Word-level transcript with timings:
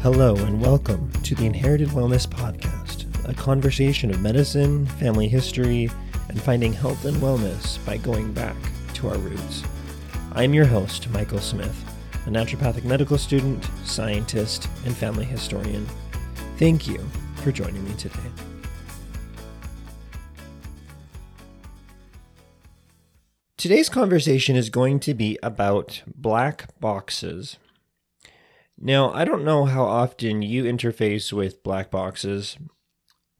Hello, 0.00 0.36
and 0.36 0.60
welcome 0.60 1.10
to 1.24 1.34
the 1.34 1.44
Inherited 1.44 1.88
Wellness 1.88 2.24
Podcast, 2.24 3.06
a 3.28 3.34
conversation 3.34 4.10
of 4.12 4.20
medicine, 4.20 4.86
family 4.86 5.26
history, 5.26 5.90
and 6.28 6.40
finding 6.40 6.72
health 6.72 7.04
and 7.04 7.16
wellness 7.16 7.84
by 7.84 7.96
going 7.96 8.32
back 8.32 8.54
to 8.94 9.08
our 9.08 9.18
roots. 9.18 9.64
I'm 10.34 10.54
your 10.54 10.66
host, 10.66 11.10
Michael 11.10 11.40
Smith, 11.40 11.76
a 12.26 12.30
naturopathic 12.30 12.84
medical 12.84 13.18
student, 13.18 13.68
scientist, 13.84 14.68
and 14.84 14.96
family 14.96 15.24
historian. 15.24 15.84
Thank 16.58 16.86
you 16.86 17.04
for 17.42 17.50
joining 17.50 17.82
me 17.84 17.92
today. 17.94 18.20
Today's 23.56 23.88
conversation 23.88 24.54
is 24.54 24.70
going 24.70 25.00
to 25.00 25.12
be 25.12 25.40
about 25.42 26.04
black 26.06 26.68
boxes. 26.78 27.56
Now, 28.80 29.12
I 29.12 29.24
don't 29.24 29.44
know 29.44 29.64
how 29.64 29.84
often 29.84 30.42
you 30.42 30.64
interface 30.64 31.32
with 31.32 31.62
black 31.64 31.90
boxes, 31.90 32.56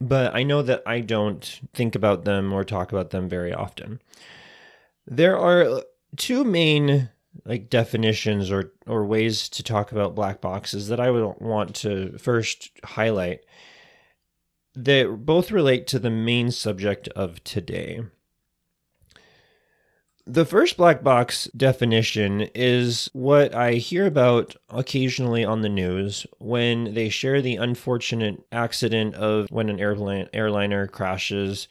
but 0.00 0.34
I 0.34 0.42
know 0.42 0.62
that 0.62 0.82
I 0.84 1.00
don't 1.00 1.60
think 1.72 1.94
about 1.94 2.24
them 2.24 2.52
or 2.52 2.64
talk 2.64 2.90
about 2.90 3.10
them 3.10 3.28
very 3.28 3.52
often. 3.52 4.00
There 5.06 5.38
are 5.38 5.82
two 6.16 6.44
main 6.44 7.10
like 7.44 7.70
definitions 7.70 8.50
or 8.50 8.72
or 8.86 9.04
ways 9.04 9.48
to 9.50 9.62
talk 9.62 9.92
about 9.92 10.14
black 10.14 10.40
boxes 10.40 10.88
that 10.88 10.98
I 10.98 11.10
would 11.10 11.36
want 11.40 11.74
to 11.76 12.18
first 12.18 12.70
highlight. 12.82 13.40
They 14.74 15.04
both 15.04 15.52
relate 15.52 15.86
to 15.88 15.98
the 15.98 16.10
main 16.10 16.50
subject 16.50 17.08
of 17.08 17.42
today. 17.44 18.00
The 20.30 20.44
first 20.44 20.76
black 20.76 21.02
box 21.02 21.48
definition 21.56 22.42
is 22.54 23.08
what 23.14 23.54
I 23.54 23.76
hear 23.76 24.04
about 24.04 24.54
occasionally 24.68 25.42
on 25.42 25.62
the 25.62 25.70
news 25.70 26.26
when 26.36 26.92
they 26.92 27.08
share 27.08 27.40
the 27.40 27.56
unfortunate 27.56 28.44
accident 28.52 29.14
of 29.14 29.46
when 29.50 29.70
an 29.70 29.80
airline 29.80 30.28
airliner 30.34 30.86
crashes. 30.86 31.66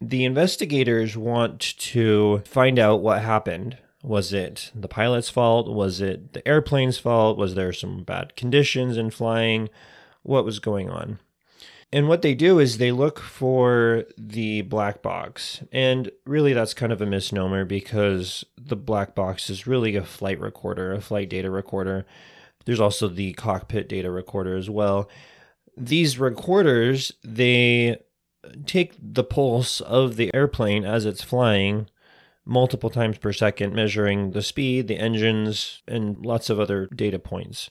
The 0.00 0.24
investigators 0.24 1.16
want 1.16 1.60
to 1.78 2.42
find 2.46 2.80
out 2.80 3.00
what 3.00 3.22
happened. 3.22 3.78
Was 4.02 4.32
it 4.32 4.72
the 4.74 4.88
pilot's 4.88 5.30
fault? 5.30 5.72
Was 5.72 6.00
it 6.00 6.32
the 6.32 6.46
airplane's 6.48 6.98
fault? 6.98 7.38
Was 7.38 7.54
there 7.54 7.72
some 7.72 8.02
bad 8.02 8.34
conditions 8.34 8.96
in 8.96 9.10
flying? 9.10 9.68
What 10.24 10.44
was 10.44 10.58
going 10.58 10.90
on? 10.90 11.20
And 11.94 12.08
what 12.08 12.22
they 12.22 12.34
do 12.34 12.58
is 12.58 12.78
they 12.78 12.90
look 12.90 13.20
for 13.20 14.02
the 14.18 14.62
black 14.62 15.00
box. 15.00 15.62
And 15.70 16.10
really, 16.26 16.52
that's 16.52 16.74
kind 16.74 16.90
of 16.90 17.00
a 17.00 17.06
misnomer 17.06 17.64
because 17.64 18.44
the 18.60 18.74
black 18.74 19.14
box 19.14 19.48
is 19.48 19.68
really 19.68 19.94
a 19.94 20.02
flight 20.02 20.40
recorder, 20.40 20.92
a 20.92 21.00
flight 21.00 21.30
data 21.30 21.52
recorder. 21.52 22.04
There's 22.64 22.80
also 22.80 23.06
the 23.06 23.32
cockpit 23.34 23.88
data 23.88 24.10
recorder 24.10 24.56
as 24.56 24.68
well. 24.68 25.08
These 25.76 26.18
recorders, 26.18 27.12
they 27.22 27.98
take 28.66 28.94
the 29.00 29.22
pulse 29.22 29.80
of 29.80 30.16
the 30.16 30.34
airplane 30.34 30.84
as 30.84 31.06
it's 31.06 31.22
flying 31.22 31.88
multiple 32.44 32.90
times 32.90 33.18
per 33.18 33.32
second, 33.32 33.72
measuring 33.72 34.32
the 34.32 34.42
speed, 34.42 34.88
the 34.88 34.98
engines, 34.98 35.80
and 35.86 36.26
lots 36.26 36.50
of 36.50 36.58
other 36.58 36.88
data 36.88 37.20
points 37.20 37.70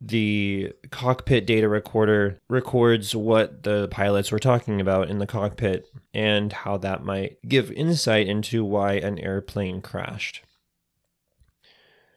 the 0.00 0.72
cockpit 0.90 1.46
data 1.46 1.68
recorder 1.68 2.38
records 2.48 3.14
what 3.16 3.64
the 3.64 3.88
pilots 3.88 4.30
were 4.30 4.38
talking 4.38 4.80
about 4.80 5.10
in 5.10 5.18
the 5.18 5.26
cockpit 5.26 5.90
and 6.14 6.52
how 6.52 6.76
that 6.78 7.04
might 7.04 7.38
give 7.46 7.72
insight 7.72 8.28
into 8.28 8.64
why 8.64 8.94
an 8.94 9.18
airplane 9.18 9.82
crashed. 9.82 10.42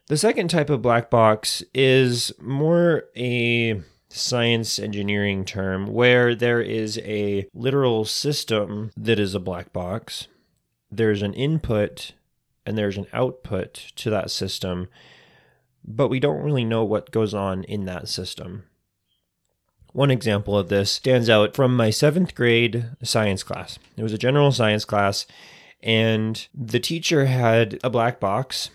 The 0.08 0.18
second 0.18 0.50
type 0.50 0.70
of 0.70 0.82
black 0.82 1.10
box 1.10 1.64
is 1.74 2.34
more 2.40 3.06
a 3.16 3.82
science 4.10 4.78
engineering 4.78 5.46
term 5.46 5.88
where 5.88 6.36
there 6.36 6.62
is 6.62 6.98
a 7.00 7.48
literal 7.54 8.04
system 8.06 8.92
that 8.98 9.20
is 9.20 9.34
a 9.34 9.40
black 9.40 9.72
box. 9.72 10.28
There's 10.92 11.22
an 11.22 11.34
input 11.34 12.12
and 12.66 12.78
there's 12.78 12.98
an 12.98 13.08
output 13.14 13.74
to 13.96 14.10
that 14.10 14.30
system 14.30 14.90
but 15.84 16.08
we 16.08 16.20
don't 16.20 16.44
really 16.44 16.66
know 16.66 16.84
what 16.84 17.12
goes 17.12 17.34
on 17.34 17.64
in 17.66 17.86
that 17.86 18.08
system. 18.08 18.64
One 19.94 20.12
example 20.12 20.58
of 20.58 20.70
this 20.70 20.92
stands 20.92 21.30
out 21.30 21.56
from 21.56 21.76
my 21.76 21.90
seventh 21.90 22.34
grade 22.34 22.86
science 23.04 23.44
class. 23.44 23.78
It 23.98 24.04
was 24.04 24.14
a 24.14 24.18
general 24.18 24.52
science 24.52 24.86
class, 24.86 25.26
and 25.84 26.48
the 26.54 26.80
teacher 26.80 27.26
had 27.26 27.78
a 27.84 27.90
black 27.90 28.20
box. 28.20 28.70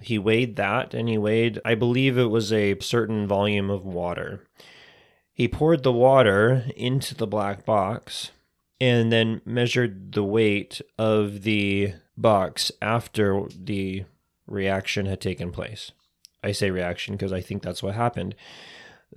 He 0.00 0.18
weighed 0.18 0.56
that, 0.56 0.94
and 0.94 1.08
he 1.08 1.18
weighed, 1.18 1.60
I 1.64 1.74
believe 1.74 2.16
it 2.16 2.30
was 2.30 2.52
a 2.52 2.78
certain 2.80 3.26
volume 3.26 3.68
of 3.68 3.84
water. 3.84 4.46
He 5.34 5.48
poured 5.48 5.82
the 5.82 5.92
water 5.92 6.64
into 6.76 7.14
the 7.14 7.26
black 7.26 7.66
box 7.66 8.30
and 8.80 9.12
then 9.12 9.40
measured 9.44 10.12
the 10.12 10.24
weight 10.24 10.80
of 10.98 11.42
the 11.42 11.94
box 12.16 12.70
after 12.80 13.42
the 13.50 14.04
reaction 14.46 15.06
had 15.06 15.20
taken 15.20 15.50
place. 15.50 15.90
I 16.44 16.52
say 16.52 16.70
reaction 16.70 17.14
because 17.14 17.32
I 17.32 17.40
think 17.40 17.62
that's 17.62 17.82
what 17.82 17.94
happened. 17.94 18.34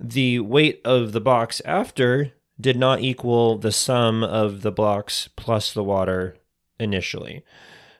The 0.00 0.40
weight 0.40 0.80
of 0.84 1.12
the 1.12 1.20
box 1.20 1.60
after 1.64 2.32
did 2.60 2.76
not 2.76 3.00
equal 3.00 3.58
the 3.58 3.72
sum 3.72 4.24
of 4.24 4.62
the 4.62 4.72
blocks 4.72 5.28
plus 5.36 5.72
the 5.72 5.84
water 5.84 6.36
initially. 6.80 7.44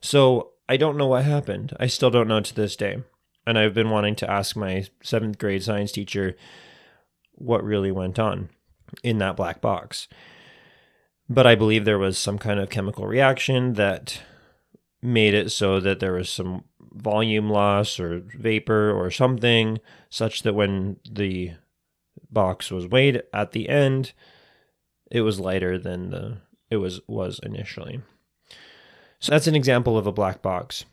So 0.00 0.52
I 0.68 0.76
don't 0.76 0.96
know 0.96 1.06
what 1.06 1.24
happened. 1.24 1.76
I 1.78 1.86
still 1.86 2.10
don't 2.10 2.28
know 2.28 2.40
to 2.40 2.54
this 2.54 2.74
day. 2.76 3.02
And 3.46 3.58
I've 3.58 3.74
been 3.74 3.90
wanting 3.90 4.14
to 4.16 4.30
ask 4.30 4.56
my 4.56 4.86
seventh 5.02 5.38
grade 5.38 5.62
science 5.62 5.92
teacher 5.92 6.36
what 7.32 7.64
really 7.64 7.90
went 7.90 8.18
on 8.18 8.50
in 9.02 9.18
that 9.18 9.36
black 9.36 9.60
box. 9.60 10.08
But 11.28 11.46
I 11.46 11.54
believe 11.54 11.84
there 11.84 11.98
was 11.98 12.18
some 12.18 12.38
kind 12.38 12.58
of 12.58 12.70
chemical 12.70 13.06
reaction 13.06 13.74
that 13.74 14.22
made 15.02 15.34
it 15.34 15.50
so 15.50 15.80
that 15.80 16.00
there 16.00 16.12
was 16.12 16.28
some 16.28 16.64
volume 16.92 17.50
loss 17.50 17.98
or 18.00 18.22
vapor 18.38 18.90
or 18.90 19.10
something 19.10 19.78
such 20.10 20.42
that 20.42 20.54
when 20.54 20.96
the 21.10 21.52
box 22.30 22.70
was 22.70 22.86
weighed 22.86 23.22
at 23.32 23.52
the 23.52 23.68
end 23.68 24.12
it 25.10 25.22
was 25.22 25.40
lighter 25.40 25.78
than 25.78 26.10
the 26.10 26.38
it 26.70 26.76
was 26.76 27.00
was 27.06 27.40
initially. 27.42 28.00
So 29.20 29.32
that's 29.32 29.46
an 29.46 29.54
example 29.54 29.98
of 29.98 30.06
a 30.06 30.12
black 30.12 30.42
box. 30.42 30.84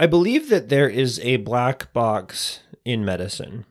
I 0.00 0.06
believe 0.06 0.48
that 0.48 0.68
there 0.68 0.88
is 0.88 1.18
a 1.20 1.36
black 1.36 1.92
box 1.92 2.60
in 2.84 3.04
medicine. 3.04 3.64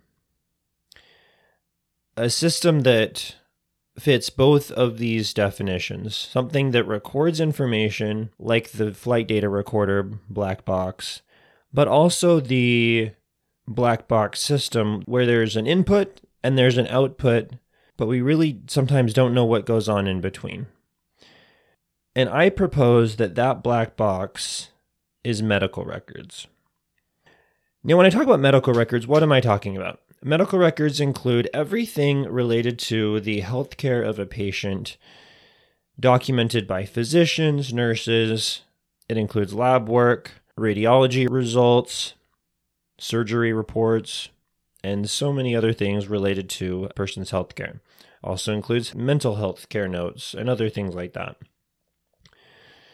A 2.16 2.29
system 2.29 2.81
that 2.81 3.35
fits 4.00 4.30
both 4.30 4.72
of 4.72 4.97
these 4.97 5.34
definitions 5.34 6.16
something 6.16 6.72
that 6.72 6.88
records 6.88 7.40
information, 7.40 8.30
like 8.38 8.72
the 8.72 8.94
flight 8.94 9.28
data 9.28 9.50
recorder 9.50 10.03
black 10.30 10.66
box, 10.66 11.22
but 11.74 11.88
also 11.88 12.40
the 12.40 13.12
black 13.68 14.08
box 14.08 14.40
system 14.40 15.02
where 15.06 15.25
there's 15.25 15.56
an 15.56 15.68
input 15.68 16.22
and 16.44 16.58
there's 16.58 16.78
an 16.78 16.88
output, 16.88 17.52
but 17.97 18.08
we 18.08 18.22
really 18.22 18.62
sometimes 18.68 19.13
don't 19.13 19.34
know 19.34 19.46
what 19.46 19.66
goes 19.66 19.90
on 19.90 20.08
in 20.08 20.22
between. 20.22 20.68
And 22.16 22.29
I 22.29 22.50
propose 22.50 23.18
that 23.18 23.35
that 23.35 23.62
black 23.62 23.96
box 23.96 24.69
is 25.24 25.44
medical 25.44 25.85
records. 25.85 26.47
Now, 27.84 27.96
when 27.97 28.06
I 28.06 28.09
talk 28.09 28.24
about 28.24 28.40
medical 28.40 28.74
records, 28.74 29.06
what 29.06 29.24
am 29.24 29.31
I 29.31 29.40
talking 29.40 29.78
about? 29.78 30.02
Medical 30.27 30.59
records 30.59 30.99
include 30.99 31.49
everything 31.53 32.23
related 32.23 32.77
to 32.79 33.21
the 33.21 33.43
healthcare 33.43 34.05
of 34.05 34.19
a 34.19 34.25
patient, 34.25 34.97
documented 35.97 36.67
by 36.67 36.84
physicians, 36.84 37.72
nurses. 37.72 38.63
It 39.07 39.16
includes 39.16 39.53
lab 39.53 39.87
work, 39.87 40.41
radiology 40.59 41.29
results, 41.29 42.13
surgery 42.99 43.53
reports, 43.53 44.28
and 44.84 45.09
so 45.09 45.31
many 45.31 45.55
other 45.55 45.72
things 45.72 46.09
related 46.09 46.49
to 46.49 46.84
a 46.84 46.93
person's 46.93 47.31
healthcare. 47.31 47.79
Also 48.22 48.53
includes 48.53 48.93
mental 48.93 49.35
health 49.35 49.69
care 49.69 49.87
notes 49.87 50.34
and 50.34 50.49
other 50.49 50.69
things 50.69 50.93
like 50.93 51.13
that. 51.13 51.37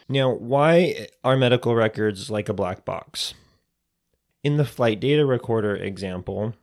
Now, 0.08 0.30
why 0.32 1.08
are 1.24 1.36
medical 1.36 1.74
records 1.74 2.30
like 2.30 2.48
a 2.48 2.54
black 2.54 2.84
box? 2.84 3.34
In 4.44 4.56
the 4.56 4.64
flight 4.64 5.00
data 5.00 5.26
recorder 5.26 5.74
example, 5.74 6.54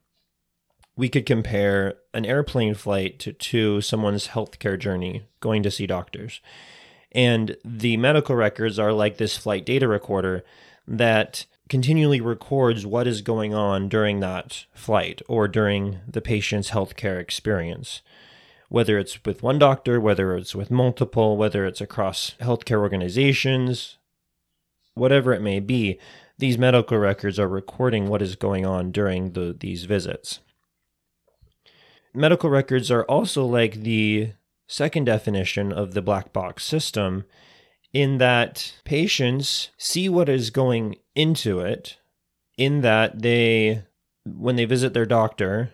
we 1.01 1.09
could 1.09 1.25
compare 1.25 1.95
an 2.13 2.27
airplane 2.27 2.75
flight 2.75 3.17
to, 3.17 3.33
to 3.33 3.81
someone's 3.81 4.27
healthcare 4.27 4.77
journey 4.77 5.23
going 5.39 5.63
to 5.63 5.71
see 5.71 5.87
doctors. 5.87 6.41
And 7.11 7.57
the 7.65 7.97
medical 7.97 8.35
records 8.35 8.77
are 8.77 8.93
like 8.93 9.17
this 9.17 9.35
flight 9.35 9.65
data 9.65 9.87
recorder 9.87 10.43
that 10.87 11.47
continually 11.69 12.21
records 12.21 12.85
what 12.85 13.07
is 13.07 13.23
going 13.23 13.51
on 13.51 13.89
during 13.89 14.19
that 14.19 14.65
flight 14.75 15.23
or 15.27 15.47
during 15.47 15.97
the 16.07 16.21
patient's 16.21 16.69
healthcare 16.69 17.19
experience. 17.19 18.03
Whether 18.69 18.99
it's 18.99 19.25
with 19.25 19.41
one 19.41 19.57
doctor, 19.57 19.99
whether 19.99 20.37
it's 20.37 20.53
with 20.53 20.69
multiple, 20.69 21.35
whether 21.35 21.65
it's 21.65 21.81
across 21.81 22.35
healthcare 22.39 22.77
organizations, 22.77 23.97
whatever 24.93 25.33
it 25.33 25.41
may 25.41 25.61
be, 25.61 25.97
these 26.37 26.59
medical 26.59 26.99
records 26.99 27.39
are 27.39 27.47
recording 27.47 28.07
what 28.07 28.21
is 28.21 28.35
going 28.35 28.67
on 28.67 28.91
during 28.91 29.31
the, 29.31 29.57
these 29.59 29.85
visits. 29.85 30.41
Medical 32.13 32.49
records 32.49 32.91
are 32.91 33.03
also 33.03 33.45
like 33.45 33.81
the 33.81 34.33
second 34.67 35.05
definition 35.05 35.71
of 35.71 35.93
the 35.93 36.01
black 36.01 36.33
box 36.33 36.63
system 36.63 37.25
in 37.93 38.17
that 38.19 38.73
patients 38.85 39.69
see 39.77 40.07
what 40.07 40.29
is 40.29 40.49
going 40.49 40.95
into 41.15 41.59
it, 41.59 41.97
in 42.57 42.81
that 42.81 43.21
they, 43.21 43.83
when 44.25 44.55
they 44.55 44.65
visit 44.65 44.93
their 44.93 45.05
doctor, 45.05 45.71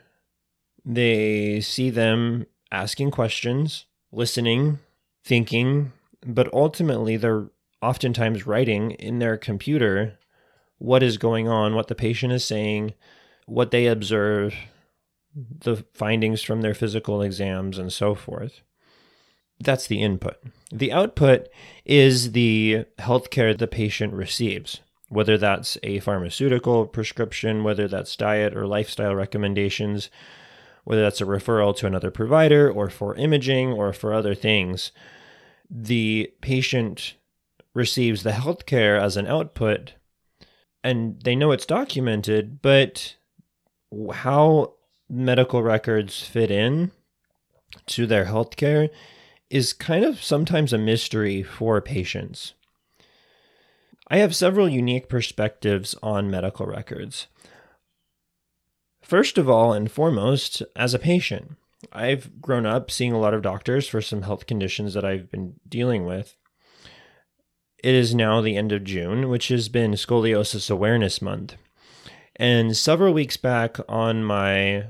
they 0.83 1.59
see 1.61 1.89
them 1.89 2.45
asking 2.71 3.11
questions, 3.11 3.85
listening, 4.11 4.79
thinking, 5.23 5.91
but 6.25 6.51
ultimately 6.53 7.17
they're 7.17 7.49
oftentimes 7.81 8.47
writing 8.47 8.91
in 8.91 9.19
their 9.19 9.37
computer 9.37 10.17
what 10.79 11.03
is 11.03 11.17
going 11.17 11.47
on, 11.47 11.75
what 11.75 11.87
the 11.87 11.95
patient 11.95 12.31
is 12.31 12.45
saying, 12.45 12.93
what 13.45 13.71
they 13.71 13.87
observe, 13.87 14.55
the 15.35 15.85
findings 15.93 16.41
from 16.41 16.61
their 16.61 16.73
physical 16.73 17.21
exams, 17.21 17.77
and 17.77 17.91
so 17.91 18.15
forth. 18.15 18.61
That's 19.59 19.87
the 19.87 20.01
input. 20.01 20.35
The 20.71 20.91
output 20.91 21.47
is 21.85 22.33
the 22.33 22.85
healthcare 22.99 23.57
the 23.57 23.67
patient 23.67 24.13
receives, 24.13 24.81
whether 25.09 25.37
that's 25.37 25.77
a 25.83 25.99
pharmaceutical 25.99 26.85
prescription, 26.85 27.63
whether 27.63 27.87
that's 27.87 28.15
diet 28.15 28.55
or 28.55 28.67
lifestyle 28.67 29.15
recommendations, 29.15 30.09
whether 30.83 31.01
that's 31.01 31.21
a 31.21 31.25
referral 31.25 31.75
to 31.77 31.87
another 31.87 32.11
provider 32.11 32.71
or 32.71 32.89
for 32.89 33.15
imaging 33.15 33.73
or 33.73 33.93
for 33.93 34.13
other 34.13 34.35
things. 34.35 34.91
The 35.69 36.31
patient 36.41 37.15
receives 37.73 38.23
the 38.23 38.31
healthcare 38.31 38.99
as 38.99 39.17
an 39.17 39.27
output 39.27 39.93
and 40.83 41.21
they 41.21 41.35
know 41.35 41.51
it's 41.51 41.65
documented, 41.65 42.61
but 42.61 43.15
how 44.13 44.75
medical 45.09 45.63
records 45.63 46.21
fit 46.21 46.51
in 46.51 46.91
to 47.85 48.05
their 48.05 48.25
healthcare 48.25 48.89
is 49.49 49.73
kind 49.73 50.03
of 50.03 50.21
sometimes 50.21 50.73
a 50.73 50.77
mystery 50.77 51.43
for 51.43 51.81
patients. 51.81 52.53
I 54.09 54.17
have 54.17 54.35
several 54.35 54.69
unique 54.69 55.09
perspectives 55.09 55.95
on 56.01 56.31
medical 56.31 56.65
records. 56.65 57.27
First 59.01 59.37
of 59.37 59.49
all 59.49 59.73
and 59.73 59.91
foremost, 59.91 60.63
as 60.75 60.93
a 60.93 60.99
patient, 60.99 61.55
I've 61.93 62.41
grown 62.41 62.65
up 62.65 62.91
seeing 62.91 63.13
a 63.13 63.19
lot 63.19 63.33
of 63.33 63.41
doctors 63.41 63.87
for 63.87 64.01
some 64.01 64.23
health 64.23 64.47
conditions 64.47 64.93
that 64.93 65.05
I've 65.05 65.29
been 65.29 65.55
dealing 65.67 66.05
with. 66.05 66.35
It 67.83 67.93
is 67.93 68.15
now 68.15 68.41
the 68.41 68.57
end 68.57 68.71
of 68.71 68.83
June, 68.83 69.29
which 69.29 69.49
has 69.49 69.69
been 69.69 69.91
Scoliosis 69.91 70.69
Awareness 70.69 71.21
Month. 71.21 71.55
And 72.35 72.75
several 72.75 73.13
weeks 73.13 73.37
back 73.37 73.77
on 73.87 74.23
my 74.23 74.87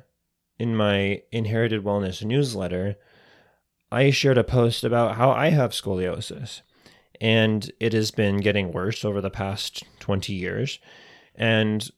in 0.59 0.75
my 0.75 1.21
Inherited 1.31 1.83
Wellness 1.83 2.23
newsletter, 2.23 2.95
I 3.91 4.11
shared 4.11 4.37
a 4.37 4.43
post 4.43 4.83
about 4.83 5.15
how 5.15 5.31
I 5.31 5.49
have 5.49 5.71
scoliosis. 5.71 6.61
And 7.19 7.71
it 7.79 7.93
has 7.93 8.11
been 8.11 8.37
getting 8.37 8.71
worse 8.71 9.03
over 9.03 9.21
the 9.21 9.29
past 9.29 9.83
20 9.99 10.33
years. 10.33 10.79
And 11.35 11.89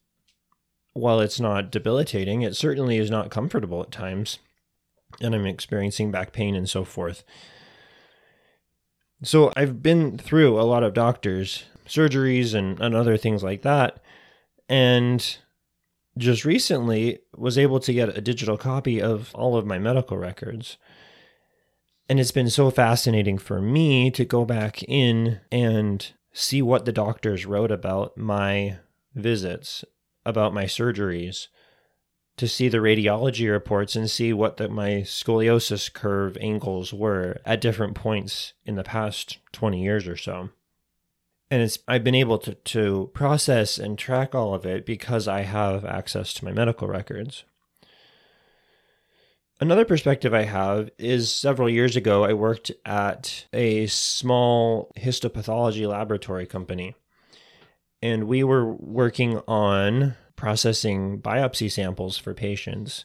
while 0.94 1.20
it's 1.20 1.40
not 1.40 1.72
debilitating, 1.72 2.42
it 2.42 2.56
certainly 2.56 2.98
is 2.98 3.12
not 3.12 3.32
comfortable 3.32 3.82
at 3.82 3.92
times. 3.92 4.40
And 5.20 5.34
I'm 5.34 5.46
experiencing 5.46 6.12
back 6.12 6.32
pain 6.32 6.56
and 6.56 6.70
so 6.70 6.84
forth. 6.84 7.24
So 9.24 9.52
I've 9.56 9.82
been 9.82 10.18
through 10.18 10.60
a 10.60 10.64
lot 10.64 10.84
of 10.84 10.94
doctors, 10.94 11.66
surgeries, 11.88 12.54
and, 12.54 12.80
and 12.80 12.96
other 12.96 13.18
things 13.18 13.44
like 13.44 13.64
that. 13.64 14.02
And 14.70 15.38
just 16.18 16.46
recently 16.46 17.20
was 17.39 17.57
able 17.57 17.80
to 17.80 17.94
get 17.94 18.18
a 18.18 18.21
digital 18.21 18.57
copy 18.57 19.01
of 19.01 19.33
all 19.33 19.56
of 19.56 19.65
my 19.65 19.80
medical 19.80 20.18
records. 20.18 20.77
And 22.07 22.19
it's 22.19 22.31
been 22.31 22.50
so 22.50 22.71
fascinating 22.71 23.38
for 23.38 23.62
me 23.62 24.12
to 24.12 24.25
go 24.25 24.45
back 24.45 24.83
in 24.83 25.41
and 25.51 26.12
see 26.33 26.62
what 26.62 26.86
the 26.86 26.91
doctors 26.91 27.45
wrote 27.45 27.71
about 27.71 28.18
my 28.18 28.77
visits, 29.15 29.86
about 30.25 30.53
my 30.53 30.65
surgeries, 30.65 31.47
to 32.38 32.47
see 32.47 32.69
the 32.69 32.77
radiology 32.77 33.51
reports 33.51 33.95
and 33.95 34.09
see 34.09 34.31
what 34.31 34.57
the, 34.57 34.69
my 34.69 35.01
scoliosis 35.03 35.91
curve 35.91 36.38
angles 36.39 36.94
were 36.94 37.38
at 37.45 37.62
different 37.62 37.95
points 37.95 38.53
in 38.65 38.75
the 38.75 38.83
past 38.83 39.39
20 39.51 39.83
years 39.83 40.07
or 40.07 40.15
so. 40.15 40.50
And 41.51 41.62
it's 41.62 41.80
I've 41.88 42.04
been 42.04 42.16
able 42.16 42.38
to, 42.40 42.54
to 42.54 43.10
process 43.13 43.78
and 43.80 43.98
track 43.98 44.36
all 44.36 44.54
of 44.54 44.66
it 44.66 44.86
because 44.86 45.28
I 45.28 45.42
have 45.42 45.84
access 45.84 46.34
to 46.36 46.46
my 46.46 46.51
medical 46.51 46.88
records. 46.88 47.44
Another 49.62 49.84
perspective 49.84 50.34
I 50.34 50.44
have 50.44 50.90
is 50.98 51.34
several 51.34 51.69
years 51.69 51.98
ago, 51.98 52.24
I 52.24 52.31
worked 52.31 52.72
at 52.86 53.46
a 53.51 53.88
small 53.88 54.92
histopathology 54.98 55.86
laboratory 55.86 56.46
company. 56.46 56.96
And 58.01 58.25
we 58.25 58.44
were 58.44 58.74
working 58.74 59.40
on 59.48 60.16
processing 60.38 61.22
biopsy 61.22 61.69
samples 61.69 62.18
for 62.18 62.34
patients, 62.34 63.04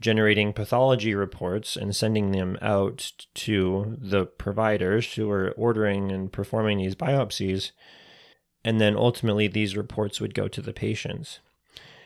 generating 0.00 0.52
pathology 0.52 1.14
reports, 1.14 1.76
and 1.76 1.94
sending 1.94 2.32
them 2.32 2.56
out 2.60 3.12
to 3.34 3.96
the 4.00 4.26
providers 4.26 5.14
who 5.14 5.30
are 5.30 5.52
ordering 5.52 6.12
and 6.12 6.32
performing 6.32 6.78
these 6.78 6.94
biopsies. 6.94 7.72
And 8.64 8.80
then 8.80 8.96
ultimately, 8.96 9.48
these 9.48 9.76
reports 9.76 10.20
would 10.20 10.34
go 10.34 10.48
to 10.48 10.62
the 10.62 10.72
patients. 10.72 11.40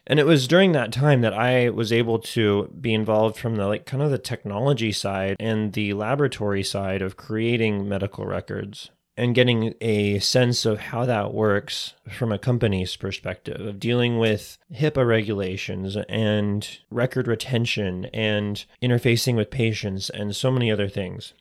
And 0.06 0.18
it 0.18 0.26
was 0.26 0.48
during 0.48 0.72
that 0.72 0.92
time 0.92 1.20
that 1.20 1.32
I 1.32 1.70
was 1.70 1.92
able 1.92 2.18
to 2.18 2.68
be 2.80 2.92
involved 2.92 3.36
from 3.36 3.56
the 3.56 3.66
like 3.68 3.86
kind 3.86 4.02
of 4.02 4.10
the 4.10 4.18
technology 4.18 4.90
side 4.90 5.36
and 5.38 5.72
the 5.72 5.92
laboratory 5.92 6.64
side 6.64 7.02
of 7.02 7.16
creating 7.16 7.88
medical 7.88 8.26
records 8.26 8.90
and 9.16 9.34
getting 9.34 9.74
a 9.80 10.18
sense 10.20 10.64
of 10.64 10.78
how 10.78 11.04
that 11.04 11.34
works 11.34 11.94
from 12.08 12.32
a 12.32 12.38
company's 12.38 12.96
perspective 12.96 13.60
of 13.60 13.78
dealing 13.78 14.18
with 14.18 14.56
HIPAA 14.74 15.06
regulations 15.06 15.96
and 16.08 16.78
record 16.90 17.28
retention 17.28 18.06
and 18.06 18.64
interfacing 18.82 19.36
with 19.36 19.50
patients 19.50 20.08
and 20.08 20.34
so 20.34 20.50
many 20.50 20.72
other 20.72 20.88
things. 20.88 21.34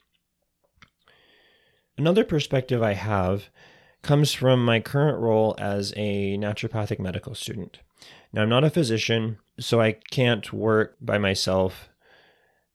Another 1.96 2.24
perspective 2.24 2.82
I 2.82 2.92
have 2.92 3.48
comes 4.02 4.32
from 4.32 4.64
my 4.64 4.80
current 4.80 5.18
role 5.18 5.54
as 5.58 5.92
a 5.96 6.36
naturopathic 6.36 6.98
medical 6.98 7.34
student. 7.34 7.78
Now, 8.32 8.42
I'm 8.42 8.48
not 8.48 8.64
a 8.64 8.70
physician, 8.70 9.38
so 9.58 9.80
I 9.80 9.92
can't 9.92 10.52
work 10.52 10.96
by 11.00 11.18
myself. 11.18 11.88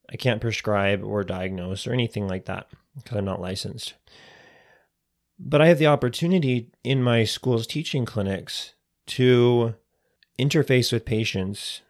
I 0.09 0.15
can't 0.15 0.41
prescribe 0.41 1.03
or 1.03 1.23
diagnose 1.23 1.85
or 1.85 1.93
anything 1.93 2.27
like 2.27 2.45
that 2.45 2.67
because 2.95 3.17
I'm 3.17 3.25
not 3.25 3.41
licensed. 3.41 3.95
But 5.39 5.61
I 5.61 5.67
have 5.67 5.79
the 5.79 5.87
opportunity 5.87 6.71
in 6.83 7.03
my 7.03 7.23
school's 7.23 7.67
teaching 7.67 8.05
clinics 8.05 8.73
to 9.07 9.75
interface 10.39 10.91
with 10.91 11.05
patients 11.05 11.81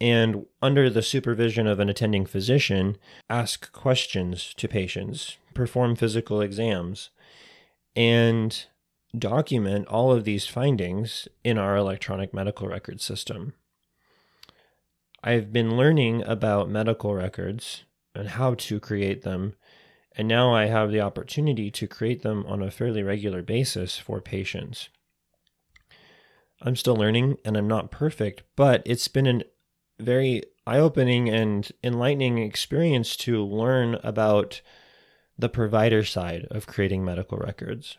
and, 0.00 0.46
under 0.62 0.88
the 0.88 1.02
supervision 1.02 1.66
of 1.66 1.80
an 1.80 1.88
attending 1.88 2.26
physician, 2.26 2.96
ask 3.28 3.72
questions 3.72 4.54
to 4.56 4.68
patients, 4.68 5.38
perform 5.54 5.96
physical 5.96 6.40
exams, 6.40 7.10
and 7.96 8.66
document 9.16 9.86
all 9.88 10.12
of 10.12 10.24
these 10.24 10.46
findings 10.46 11.26
in 11.42 11.58
our 11.58 11.76
electronic 11.76 12.32
medical 12.32 12.68
record 12.68 13.00
system. 13.00 13.54
I've 15.24 15.52
been 15.52 15.76
learning 15.76 16.22
about 16.24 16.70
medical 16.70 17.14
records 17.14 17.84
and 18.14 18.28
how 18.28 18.54
to 18.54 18.78
create 18.78 19.22
them 19.22 19.54
and 20.18 20.26
now 20.26 20.52
I 20.52 20.66
have 20.66 20.90
the 20.90 21.00
opportunity 21.00 21.70
to 21.70 21.86
create 21.86 22.22
them 22.22 22.44
on 22.48 22.60
a 22.60 22.72
fairly 22.72 23.04
regular 23.04 23.40
basis 23.40 23.96
for 23.96 24.20
patients. 24.20 24.88
I'm 26.60 26.74
still 26.74 26.96
learning 26.96 27.36
and 27.44 27.56
I'm 27.56 27.68
not 27.68 27.92
perfect, 27.92 28.42
but 28.56 28.82
it's 28.84 29.06
been 29.06 29.28
a 29.28 29.42
very 30.02 30.42
eye 30.66 30.80
opening 30.80 31.30
and 31.30 31.70
enlightening 31.84 32.38
experience 32.38 33.16
to 33.18 33.44
learn 33.44 33.94
about 34.02 34.60
the 35.38 35.48
provider 35.48 36.04
side 36.04 36.48
of 36.50 36.66
creating 36.66 37.04
medical 37.04 37.38
records. 37.38 37.96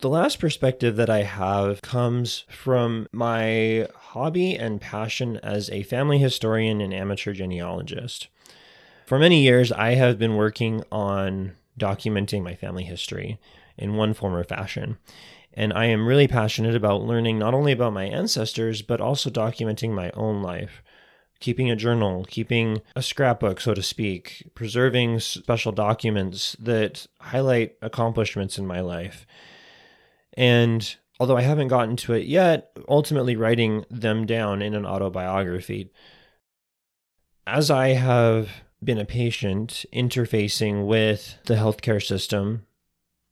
The 0.00 0.08
last 0.08 0.40
perspective 0.40 0.96
that 0.96 1.08
I 1.08 1.22
have 1.22 1.80
comes 1.80 2.44
from 2.50 3.06
my 3.12 3.88
hobby 3.94 4.56
and 4.56 4.80
passion 4.80 5.36
as 5.38 5.70
a 5.70 5.84
family 5.84 6.18
historian 6.18 6.80
and 6.80 6.92
amateur 6.92 7.32
genealogist. 7.32 8.28
For 9.06 9.20
many 9.20 9.40
years, 9.40 9.70
I 9.70 9.94
have 9.94 10.18
been 10.18 10.34
working 10.34 10.82
on 10.90 11.52
documenting 11.78 12.42
my 12.42 12.56
family 12.56 12.82
history 12.82 13.38
in 13.78 13.94
one 13.94 14.14
form 14.14 14.34
or 14.34 14.42
fashion. 14.42 14.98
And 15.54 15.72
I 15.72 15.84
am 15.86 16.08
really 16.08 16.26
passionate 16.26 16.74
about 16.74 17.04
learning 17.04 17.38
not 17.38 17.54
only 17.54 17.70
about 17.70 17.92
my 17.92 18.04
ancestors, 18.04 18.82
but 18.82 19.00
also 19.00 19.30
documenting 19.30 19.92
my 19.92 20.10
own 20.14 20.42
life. 20.42 20.82
Keeping 21.38 21.70
a 21.70 21.76
journal, 21.76 22.24
keeping 22.28 22.82
a 22.96 23.02
scrapbook, 23.02 23.60
so 23.60 23.74
to 23.74 23.82
speak, 23.82 24.50
preserving 24.56 25.20
special 25.20 25.70
documents 25.70 26.56
that 26.58 27.06
highlight 27.20 27.76
accomplishments 27.80 28.58
in 28.58 28.66
my 28.66 28.80
life. 28.80 29.24
And 30.36 30.96
although 31.20 31.36
I 31.36 31.42
haven't 31.42 31.68
gotten 31.68 31.94
to 31.98 32.14
it 32.14 32.26
yet, 32.26 32.76
ultimately 32.88 33.36
writing 33.36 33.84
them 33.88 34.26
down 34.26 34.62
in 34.62 34.74
an 34.74 34.84
autobiography. 34.84 35.92
As 37.46 37.70
I 37.70 37.90
have 37.90 38.48
been 38.82 38.98
a 38.98 39.04
patient 39.04 39.84
interfacing 39.92 40.86
with 40.86 41.38
the 41.46 41.54
healthcare 41.54 42.04
system, 42.04 42.66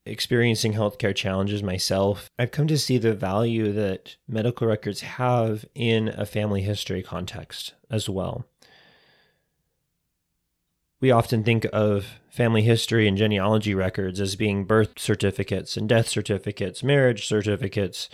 experiencing 0.06 0.74
healthcare 0.74 1.14
challenges 1.14 1.62
myself, 1.62 2.28
I've 2.38 2.50
come 2.50 2.66
to 2.68 2.78
see 2.78 2.98
the 2.98 3.14
value 3.14 3.72
that 3.72 4.16
medical 4.28 4.66
records 4.66 5.00
have 5.02 5.64
in 5.74 6.08
a 6.08 6.26
family 6.26 6.62
history 6.62 7.02
context 7.02 7.74
as 7.90 8.08
well. 8.08 8.46
We 11.00 11.10
often 11.10 11.44
think 11.44 11.66
of 11.72 12.06
family 12.30 12.62
history 12.62 13.06
and 13.06 13.16
genealogy 13.16 13.74
records 13.74 14.20
as 14.20 14.36
being 14.36 14.64
birth 14.64 14.98
certificates 14.98 15.76
and 15.76 15.88
death 15.88 16.08
certificates, 16.08 16.82
marriage 16.82 17.26
certificates. 17.26 18.08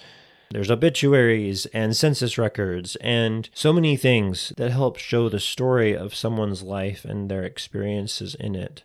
There's 0.51 0.71
obituaries 0.71 1.67
and 1.67 1.97
census 1.97 2.37
records 2.37 2.97
and 2.97 3.49
so 3.55 3.73
many 3.73 3.97
things 3.97 4.53
that 4.57 4.73
help 4.73 4.99
show 4.99 5.29
the 5.29 5.39
story 5.39 5.97
of 5.97 6.15
someone's 6.15 6.63
life 6.63 7.05
and 7.05 7.31
their 7.31 7.45
experiences 7.45 8.35
in 8.35 8.57
it. 8.57 8.83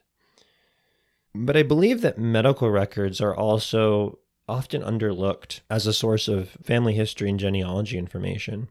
But 1.34 1.58
I 1.58 1.64
believe 1.64 2.02
that 2.02 2.20
medical 2.20 2.70
records 2.70 3.20
are 3.20 3.36
also 3.36 4.20
often 4.48 4.84
underlooked 4.84 5.62
as 5.68 5.88
a 5.88 5.94
source 5.94 6.28
of 6.28 6.50
family 6.64 6.94
history 6.94 7.30
and 7.30 7.40
genealogy 7.40 7.98
information. 7.98 8.70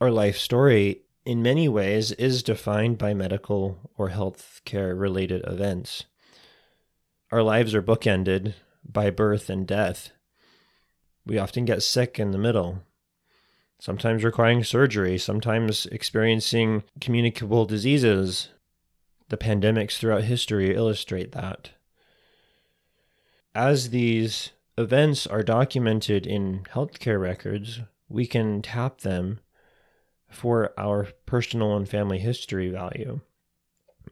Our 0.00 0.10
life 0.10 0.38
story 0.38 1.02
in 1.26 1.42
many 1.42 1.68
ways 1.68 2.12
is 2.12 2.42
defined 2.42 2.96
by 2.96 3.12
medical 3.12 3.90
or 3.98 4.10
healthcare 4.10 4.98
related 4.98 5.44
events. 5.46 6.04
Our 7.30 7.42
lives 7.42 7.74
are 7.74 7.82
bookended 7.82 8.54
by 8.82 9.10
birth 9.10 9.50
and 9.50 9.66
death. 9.66 10.10
We 11.26 11.38
often 11.38 11.64
get 11.64 11.82
sick 11.82 12.20
in 12.20 12.30
the 12.30 12.38
middle, 12.38 12.84
sometimes 13.80 14.22
requiring 14.22 14.62
surgery, 14.62 15.18
sometimes 15.18 15.86
experiencing 15.86 16.84
communicable 17.00 17.66
diseases. 17.66 18.50
The 19.28 19.36
pandemics 19.36 19.98
throughout 19.98 20.22
history 20.22 20.72
illustrate 20.74 21.32
that. 21.32 21.70
As 23.56 23.90
these 23.90 24.50
events 24.78 25.26
are 25.26 25.42
documented 25.42 26.26
in 26.26 26.64
healthcare 26.72 27.20
records, 27.20 27.80
we 28.08 28.26
can 28.26 28.62
tap 28.62 29.00
them 29.00 29.40
for 30.28 30.72
our 30.78 31.08
personal 31.24 31.76
and 31.76 31.88
family 31.88 32.18
history 32.18 32.70
value 32.70 33.20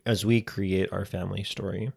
as 0.05 0.25
we 0.25 0.41
create 0.41 0.93
our 0.93 1.05
family 1.05 1.45
story. 1.45 1.93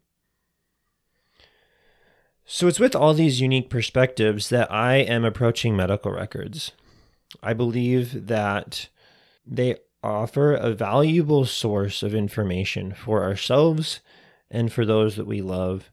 So 2.50 2.70
it's 2.70 2.80
with 2.80 2.96
all 2.96 3.14
these 3.14 3.42
unique 3.42 3.70
perspectives 3.70 4.48
that 4.50 4.72
I 4.72 4.96
am 4.96 5.26
approaching 5.26 5.76
medical 5.76 6.14
records. 6.14 6.72
I 7.44 7.52
believe 7.52 8.28
that 8.28 8.88
they 9.46 9.76
offer 10.02 10.54
a 10.54 10.72
valuable 10.72 11.44
source 11.44 12.02
of 12.02 12.16
information 12.16 12.94
for 12.94 13.22
ourselves 13.22 14.00
and 14.50 14.72
for 14.72 14.86
those 14.86 15.18
that 15.18 15.28
we 15.28 15.42
love. 15.42 15.92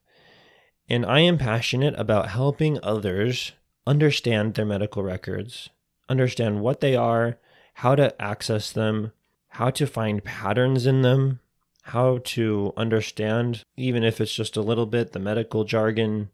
And 0.88 1.04
I 1.04 1.20
am 1.20 1.38
passionate 1.38 1.98
about 1.98 2.28
helping 2.28 2.78
others 2.84 3.50
understand 3.84 4.54
their 4.54 4.64
medical 4.64 5.02
records, 5.02 5.70
understand 6.08 6.60
what 6.60 6.80
they 6.80 6.94
are, 6.94 7.36
how 7.74 7.96
to 7.96 8.22
access 8.22 8.70
them, 8.70 9.10
how 9.48 9.70
to 9.70 9.88
find 9.88 10.22
patterns 10.22 10.86
in 10.86 11.02
them, 11.02 11.40
how 11.82 12.18
to 12.18 12.72
understand, 12.76 13.64
even 13.76 14.04
if 14.04 14.20
it's 14.20 14.34
just 14.34 14.56
a 14.56 14.62
little 14.62 14.86
bit, 14.86 15.12
the 15.12 15.18
medical 15.18 15.64
jargon, 15.64 16.30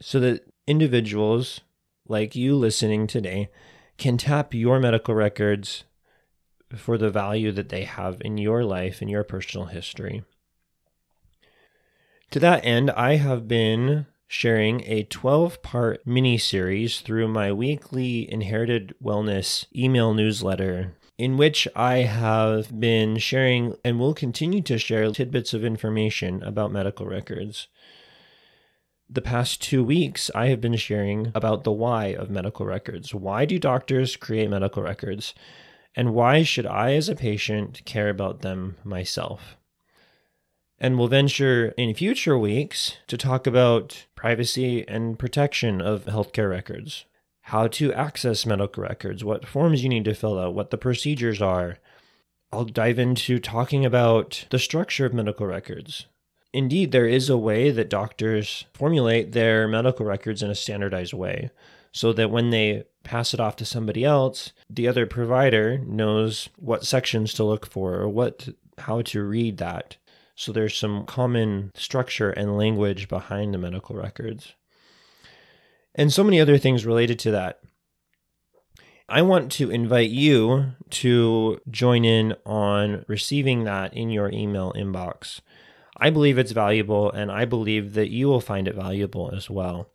so 0.00 0.20
that 0.20 0.44
individuals 0.66 1.60
like 2.06 2.34
you 2.34 2.54
listening 2.56 3.06
today 3.06 3.48
can 3.96 4.16
tap 4.16 4.54
your 4.54 4.78
medical 4.78 5.14
records 5.14 5.84
for 6.76 6.98
the 6.98 7.10
value 7.10 7.50
that 7.52 7.68
they 7.68 7.84
have 7.84 8.20
in 8.20 8.38
your 8.38 8.64
life 8.64 9.00
and 9.00 9.10
your 9.10 9.24
personal 9.24 9.66
history. 9.66 10.22
To 12.30 12.40
that 12.40 12.64
end, 12.64 12.90
I 12.90 13.16
have 13.16 13.48
been 13.48 14.06
sharing 14.26 14.82
a 14.84 15.04
12 15.04 15.62
part 15.62 16.06
mini 16.06 16.36
series 16.36 17.00
through 17.00 17.28
my 17.28 17.50
weekly 17.50 18.30
Inherited 18.30 18.94
Wellness 19.02 19.64
email 19.74 20.12
newsletter, 20.12 20.92
in 21.16 21.38
which 21.38 21.66
I 21.74 21.98
have 21.98 22.78
been 22.78 23.16
sharing 23.16 23.76
and 23.82 23.98
will 23.98 24.12
continue 24.12 24.60
to 24.62 24.78
share 24.78 25.10
tidbits 25.10 25.54
of 25.54 25.64
information 25.64 26.42
about 26.42 26.70
medical 26.70 27.06
records. 27.06 27.68
The 29.10 29.22
past 29.22 29.62
two 29.62 29.82
weeks, 29.82 30.30
I 30.34 30.48
have 30.48 30.60
been 30.60 30.76
sharing 30.76 31.32
about 31.34 31.64
the 31.64 31.72
why 31.72 32.08
of 32.08 32.28
medical 32.28 32.66
records. 32.66 33.14
Why 33.14 33.46
do 33.46 33.58
doctors 33.58 34.16
create 34.16 34.50
medical 34.50 34.82
records? 34.82 35.34
And 35.94 36.12
why 36.12 36.42
should 36.42 36.66
I, 36.66 36.92
as 36.92 37.08
a 37.08 37.14
patient, 37.14 37.80
care 37.86 38.10
about 38.10 38.42
them 38.42 38.76
myself? 38.84 39.56
And 40.78 40.98
we'll 40.98 41.08
venture 41.08 41.68
in 41.78 41.94
future 41.94 42.38
weeks 42.38 42.98
to 43.06 43.16
talk 43.16 43.46
about 43.46 44.06
privacy 44.14 44.86
and 44.86 45.18
protection 45.18 45.80
of 45.80 46.04
healthcare 46.04 46.50
records, 46.50 47.06
how 47.44 47.66
to 47.68 47.94
access 47.94 48.44
medical 48.44 48.82
records, 48.82 49.24
what 49.24 49.48
forms 49.48 49.82
you 49.82 49.88
need 49.88 50.04
to 50.04 50.14
fill 50.14 50.38
out, 50.38 50.52
what 50.52 50.70
the 50.70 50.76
procedures 50.76 51.40
are. 51.40 51.78
I'll 52.52 52.66
dive 52.66 52.98
into 52.98 53.38
talking 53.38 53.86
about 53.86 54.44
the 54.50 54.58
structure 54.58 55.06
of 55.06 55.14
medical 55.14 55.46
records. 55.46 56.04
Indeed, 56.52 56.92
there 56.92 57.06
is 57.06 57.28
a 57.28 57.36
way 57.36 57.70
that 57.70 57.90
doctors 57.90 58.64
formulate 58.72 59.32
their 59.32 59.68
medical 59.68 60.06
records 60.06 60.42
in 60.42 60.50
a 60.50 60.54
standardized 60.54 61.12
way 61.12 61.50
so 61.92 62.12
that 62.12 62.30
when 62.30 62.50
they 62.50 62.84
pass 63.04 63.34
it 63.34 63.40
off 63.40 63.56
to 63.56 63.64
somebody 63.64 64.04
else, 64.04 64.52
the 64.68 64.88
other 64.88 65.06
provider 65.06 65.78
knows 65.78 66.48
what 66.56 66.86
sections 66.86 67.34
to 67.34 67.44
look 67.44 67.66
for 67.66 67.94
or 67.94 68.08
what 68.08 68.48
how 68.78 69.02
to 69.02 69.22
read 69.24 69.58
that 69.58 69.96
so 70.38 70.52
there's 70.52 70.76
some 70.76 71.04
common 71.04 71.72
structure 71.74 72.30
and 72.30 72.56
language 72.56 73.08
behind 73.08 73.52
the 73.52 73.58
medical 73.58 73.96
records. 73.96 74.54
And 75.96 76.12
so 76.12 76.22
many 76.22 76.40
other 76.40 76.58
things 76.58 76.86
related 76.86 77.18
to 77.20 77.32
that. 77.32 77.58
I 79.08 79.22
want 79.22 79.50
to 79.52 79.68
invite 79.72 80.10
you 80.10 80.74
to 80.90 81.60
join 81.68 82.04
in 82.04 82.36
on 82.46 83.04
receiving 83.08 83.64
that 83.64 83.92
in 83.94 84.10
your 84.10 84.30
email 84.30 84.72
inbox. 84.74 85.40
I 85.98 86.10
believe 86.10 86.38
it's 86.38 86.52
valuable, 86.52 87.10
and 87.10 87.30
I 87.30 87.44
believe 87.44 87.94
that 87.94 88.10
you 88.10 88.28
will 88.28 88.40
find 88.40 88.68
it 88.68 88.74
valuable 88.74 89.32
as 89.34 89.50
well. 89.50 89.90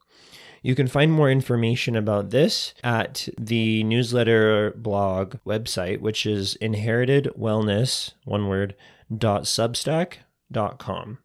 You 0.62 0.76
can 0.76 0.88
find 0.88 1.12
more 1.12 1.30
information 1.30 1.96
about 1.96 2.30
this 2.30 2.74
at 2.84 3.28
the 3.38 3.84
newsletter 3.84 4.72
blog 4.72 5.36
website, 5.46 6.00
which 6.00 6.26
is 6.26 6.56
inherited 6.56 7.30
wellness, 7.38 8.14
one 8.24 8.48
word, 8.48 8.76
dot 9.16 9.44
substack 9.44 10.20
inheritedwellness.com. 10.54 11.20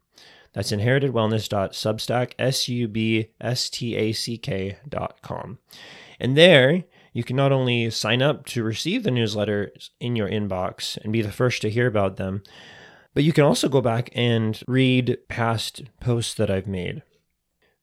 That's 0.53 0.71
inheritedwellness.substack, 0.71 2.33
S-U-B-S-T-A-C-K 2.39 3.27
dot 4.87 5.21
com. 5.21 5.59
And 6.19 6.35
there 6.35 6.83
you 7.13 7.23
can 7.23 7.35
not 7.35 7.51
only 7.51 7.91
sign 7.91 8.21
up 8.21 8.45
to 8.47 8.63
receive 8.63 9.03
the 9.03 9.09
newsletters 9.11 9.89
in 9.99 10.15
your 10.15 10.29
inbox 10.29 10.97
and 10.97 11.13
be 11.13 11.21
the 11.21 11.31
first 11.31 11.61
to 11.61 11.69
hear 11.69 11.85
about 11.87 12.17
them, 12.17 12.43
but 13.13 13.23
you 13.23 13.33
can 13.33 13.43
also 13.43 13.69
go 13.69 13.81
back 13.81 14.09
and 14.13 14.61
read 14.67 15.17
past 15.27 15.83
posts 15.99 16.33
that 16.35 16.49
I've 16.49 16.67
made. 16.67 17.01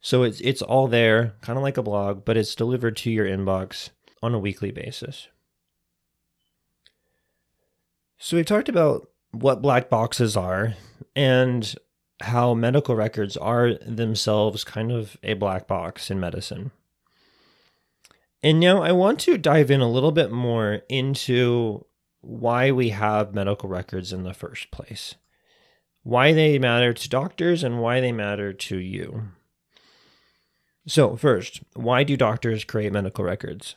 So 0.01 0.23
it's 0.23 0.41
it's 0.41 0.63
all 0.63 0.89
there, 0.89 1.35
kind 1.41 1.57
of 1.57 1.63
like 1.63 1.77
a 1.77 1.83
blog, 1.83 2.25
but 2.25 2.37
it's 2.37 2.55
delivered 2.55 2.97
to 2.99 3.11
your 3.11 3.27
inbox 3.27 3.91
on 4.23 4.35
a 4.35 4.39
weekly 4.39 4.71
basis. 4.71 5.29
So 8.19 8.37
we've 8.37 8.47
talked 8.47 8.69
about 8.69 9.09
what 9.33 9.63
black 9.63 9.91
boxes 9.91 10.37
are 10.37 10.75
and 11.15 11.75
how 12.23 12.55
medical 12.55 12.97
records 12.97 13.37
are 13.37 13.75
themselves 13.75 14.65
kind 14.65 14.91
of 14.91 15.17
a 15.23 15.35
black 15.35 15.67
box 15.67 16.11
in 16.11 16.19
medicine. 16.19 16.71
And 18.43 18.61
now 18.61 18.83
I 18.83 18.93
want 18.93 19.21
to 19.21 19.39
dive 19.39 19.71
in 19.71 19.81
a 19.81 19.91
little 19.91 20.13
bit 20.13 20.31
more 20.31 20.83
into 20.89 21.85
why 22.27 22.71
we 22.71 22.91
have 22.91 23.35
medical 23.35 23.69
records 23.69 24.13
in 24.13 24.23
the 24.23 24.35
first 24.35 24.71
place, 24.71 25.15
why 26.03 26.33
they 26.33 26.59
matter 26.59 26.93
to 26.93 27.09
doctors, 27.09 27.63
and 27.63 27.81
why 27.81 28.01
they 28.01 28.13
matter 28.13 28.53
to 28.53 28.77
you. 28.79 29.29
So, 30.87 31.17
first, 31.17 31.63
why 31.75 32.05
do 32.05 32.17
doctors 32.17 32.65
create 32.65 32.93
medical 32.93 33.25
records? 33.25 33.75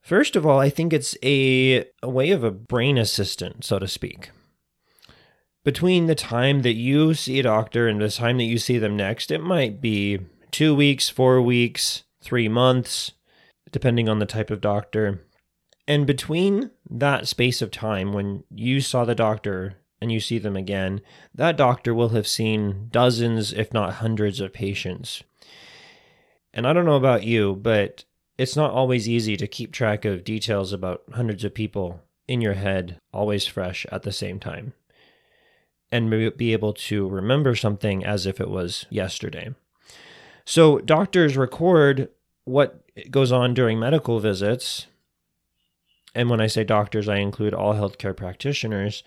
First 0.00 0.36
of 0.36 0.46
all, 0.46 0.58
I 0.58 0.70
think 0.70 0.92
it's 0.92 1.16
a, 1.22 1.84
a 2.02 2.08
way 2.08 2.30
of 2.30 2.44
a 2.44 2.50
brain 2.50 2.98
assistant, 2.98 3.64
so 3.64 3.78
to 3.78 3.88
speak 3.88 4.30
between 5.68 6.06
the 6.06 6.14
time 6.14 6.62
that 6.62 6.76
you 6.76 7.12
see 7.12 7.38
a 7.38 7.42
doctor 7.42 7.88
and 7.88 8.00
the 8.00 8.08
time 8.08 8.38
that 8.38 8.44
you 8.44 8.56
see 8.56 8.78
them 8.78 8.96
next, 8.96 9.30
it 9.30 9.42
might 9.42 9.82
be 9.82 10.18
two 10.50 10.74
weeks, 10.74 11.10
four 11.10 11.42
weeks, 11.42 12.04
three 12.22 12.48
months, 12.48 13.12
depending 13.70 14.08
on 14.08 14.18
the 14.18 14.24
type 14.24 14.50
of 14.50 14.62
doctor. 14.62 15.20
And 15.86 16.06
between 16.06 16.70
that 16.90 17.28
space 17.28 17.62
of 17.62 17.70
time 17.70 18.12
when 18.12 18.44
you 18.50 18.80
saw 18.80 19.04
the 19.04 19.14
doctor 19.14 19.76
and 20.00 20.12
you 20.12 20.20
see 20.20 20.38
them 20.38 20.56
again, 20.56 21.00
that 21.34 21.56
doctor 21.56 21.94
will 21.94 22.10
have 22.10 22.26
seen 22.26 22.88
dozens, 22.90 23.52
if 23.52 23.72
not 23.72 23.94
hundreds, 23.94 24.40
of 24.40 24.52
patients. 24.52 25.22
And 26.54 26.66
I 26.66 26.72
don't 26.72 26.84
know 26.84 26.96
about 26.96 27.24
you, 27.24 27.56
but 27.56 28.04
it's 28.36 28.56
not 28.56 28.70
always 28.70 29.08
easy 29.08 29.36
to 29.36 29.46
keep 29.46 29.72
track 29.72 30.04
of 30.04 30.24
details 30.24 30.72
about 30.72 31.02
hundreds 31.12 31.44
of 31.44 31.54
people 31.54 32.00
in 32.28 32.40
your 32.40 32.54
head, 32.54 32.98
always 33.12 33.46
fresh 33.46 33.86
at 33.90 34.02
the 34.02 34.12
same 34.12 34.38
time, 34.38 34.74
and 35.90 36.10
be 36.36 36.52
able 36.52 36.72
to 36.74 37.08
remember 37.08 37.54
something 37.54 38.04
as 38.04 38.26
if 38.26 38.40
it 38.40 38.50
was 38.50 38.86
yesterday. 38.90 39.54
So, 40.44 40.78
doctors 40.78 41.36
record 41.36 42.08
what 42.44 42.82
goes 43.10 43.32
on 43.32 43.54
during 43.54 43.78
medical 43.78 44.20
visits. 44.20 44.86
And 46.18 46.28
when 46.28 46.40
I 46.40 46.48
say 46.48 46.64
doctors, 46.64 47.08
I 47.08 47.18
include 47.18 47.54
all 47.54 47.74
healthcare 47.74 48.16
practitioners 48.16 49.04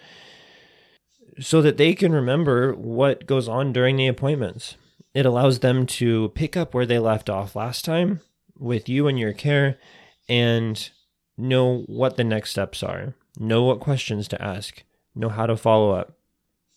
so 1.42 1.62
that 1.62 1.76
they 1.76 1.94
can 1.94 2.14
remember 2.14 2.74
what 2.74 3.26
goes 3.26 3.50
on 3.50 3.74
during 3.74 3.98
the 3.98 4.08
appointments. 4.08 4.78
It 5.14 5.26
allows 5.26 5.60
them 5.60 5.86
to 5.88 6.30
pick 6.36 6.56
up 6.56 6.74
where 6.74 6.86
they 6.86 7.00
left 7.00 7.30
off 7.30 7.54
last 7.54 7.84
time 7.84 8.22
with 8.58 8.88
you 8.88 9.10
and 9.10 9.20
your 9.20 9.34
care 9.34 9.78
and 10.30 10.90
know 11.38 11.84
what 11.88 12.16
the 12.16 12.24
next 12.24 12.52
steps 12.52 12.82
are, 12.82 13.14
know 13.38 13.64
what 13.64 13.82
questions 13.82 14.30
to 14.30 14.42
ask, 14.42 14.82
know 15.14 15.28
how 15.28 15.46
to 15.46 15.58
follow 15.58 15.92
up, 15.92 16.14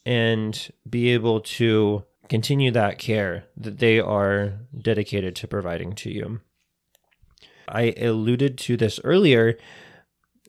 and 0.04 0.72
be 0.90 1.10
able 1.10 1.42
to 1.42 2.02
continue 2.28 2.72
that 2.72 2.98
care 2.98 3.44
that 3.56 3.78
they 3.78 4.00
are 4.00 4.54
dedicated 4.76 5.36
to 5.36 5.46
providing 5.46 5.92
to 5.92 6.10
you. 6.10 6.40
I 7.68 7.94
alluded 8.00 8.58
to 8.58 8.76
this 8.76 8.98
earlier, 9.04 9.56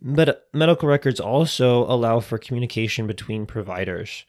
but 0.08 0.48
medical 0.54 0.88
records 0.88 1.20
also 1.20 1.84
allow 1.86 2.20
for 2.20 2.38
communication 2.38 3.08
between 3.08 3.48
providers. 3.48 4.24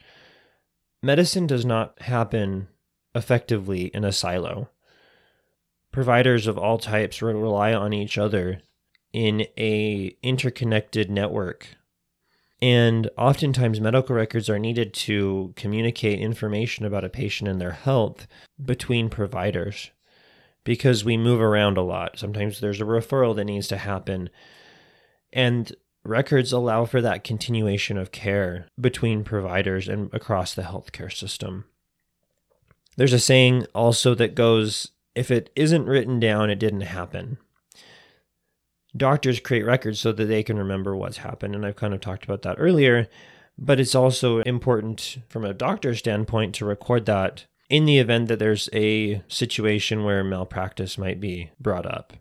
Medicine 1.02 1.46
does 1.46 1.66
not 1.66 2.00
happen 2.00 2.68
effectively 3.14 3.88
in 3.88 4.02
a 4.02 4.10
silo. 4.10 4.70
Providers 5.92 6.46
of 6.46 6.56
all 6.56 6.78
types 6.78 7.20
rely 7.20 7.74
on 7.74 7.92
each 7.92 8.16
other 8.16 8.62
in 9.12 9.46
a 9.58 10.16
interconnected 10.22 11.10
network. 11.10 11.68
And 12.62 13.10
oftentimes 13.18 13.78
medical 13.78 14.16
records 14.16 14.48
are 14.48 14.58
needed 14.58 14.94
to 14.94 15.52
communicate 15.56 16.18
information 16.18 16.86
about 16.86 17.04
a 17.04 17.10
patient 17.10 17.50
and 17.50 17.60
their 17.60 17.72
health 17.72 18.26
between 18.62 19.10
providers 19.10 19.90
because 20.64 21.04
we 21.04 21.18
move 21.18 21.40
around 21.40 21.76
a 21.76 21.82
lot. 21.82 22.18
Sometimes 22.18 22.60
there's 22.60 22.80
a 22.80 22.84
referral 22.84 23.36
that 23.36 23.44
needs 23.44 23.68
to 23.68 23.76
happen. 23.76 24.30
And 25.36 25.76
records 26.02 26.50
allow 26.50 26.86
for 26.86 27.02
that 27.02 27.22
continuation 27.22 27.98
of 27.98 28.10
care 28.10 28.68
between 28.80 29.22
providers 29.22 29.86
and 29.86 30.12
across 30.14 30.54
the 30.54 30.62
healthcare 30.62 31.12
system. 31.12 31.66
There's 32.96 33.12
a 33.12 33.18
saying 33.18 33.66
also 33.74 34.14
that 34.14 34.34
goes 34.34 34.92
if 35.14 35.30
it 35.30 35.50
isn't 35.54 35.84
written 35.84 36.18
down, 36.18 36.48
it 36.48 36.58
didn't 36.58 36.80
happen. 36.80 37.36
Doctors 38.96 39.38
create 39.38 39.64
records 39.64 40.00
so 40.00 40.10
that 40.12 40.24
they 40.24 40.42
can 40.42 40.58
remember 40.58 40.96
what's 40.96 41.18
happened. 41.18 41.54
And 41.54 41.66
I've 41.66 41.76
kind 41.76 41.92
of 41.92 42.00
talked 42.00 42.24
about 42.24 42.40
that 42.42 42.56
earlier. 42.58 43.08
But 43.58 43.78
it's 43.78 43.94
also 43.94 44.40
important 44.40 45.18
from 45.28 45.44
a 45.44 45.54
doctor's 45.54 45.98
standpoint 45.98 46.54
to 46.54 46.64
record 46.64 47.04
that 47.06 47.44
in 47.68 47.84
the 47.84 47.98
event 47.98 48.28
that 48.28 48.38
there's 48.38 48.70
a 48.72 49.22
situation 49.28 50.04
where 50.04 50.24
malpractice 50.24 50.96
might 50.96 51.20
be 51.20 51.50
brought 51.60 51.84
up. 51.84 52.14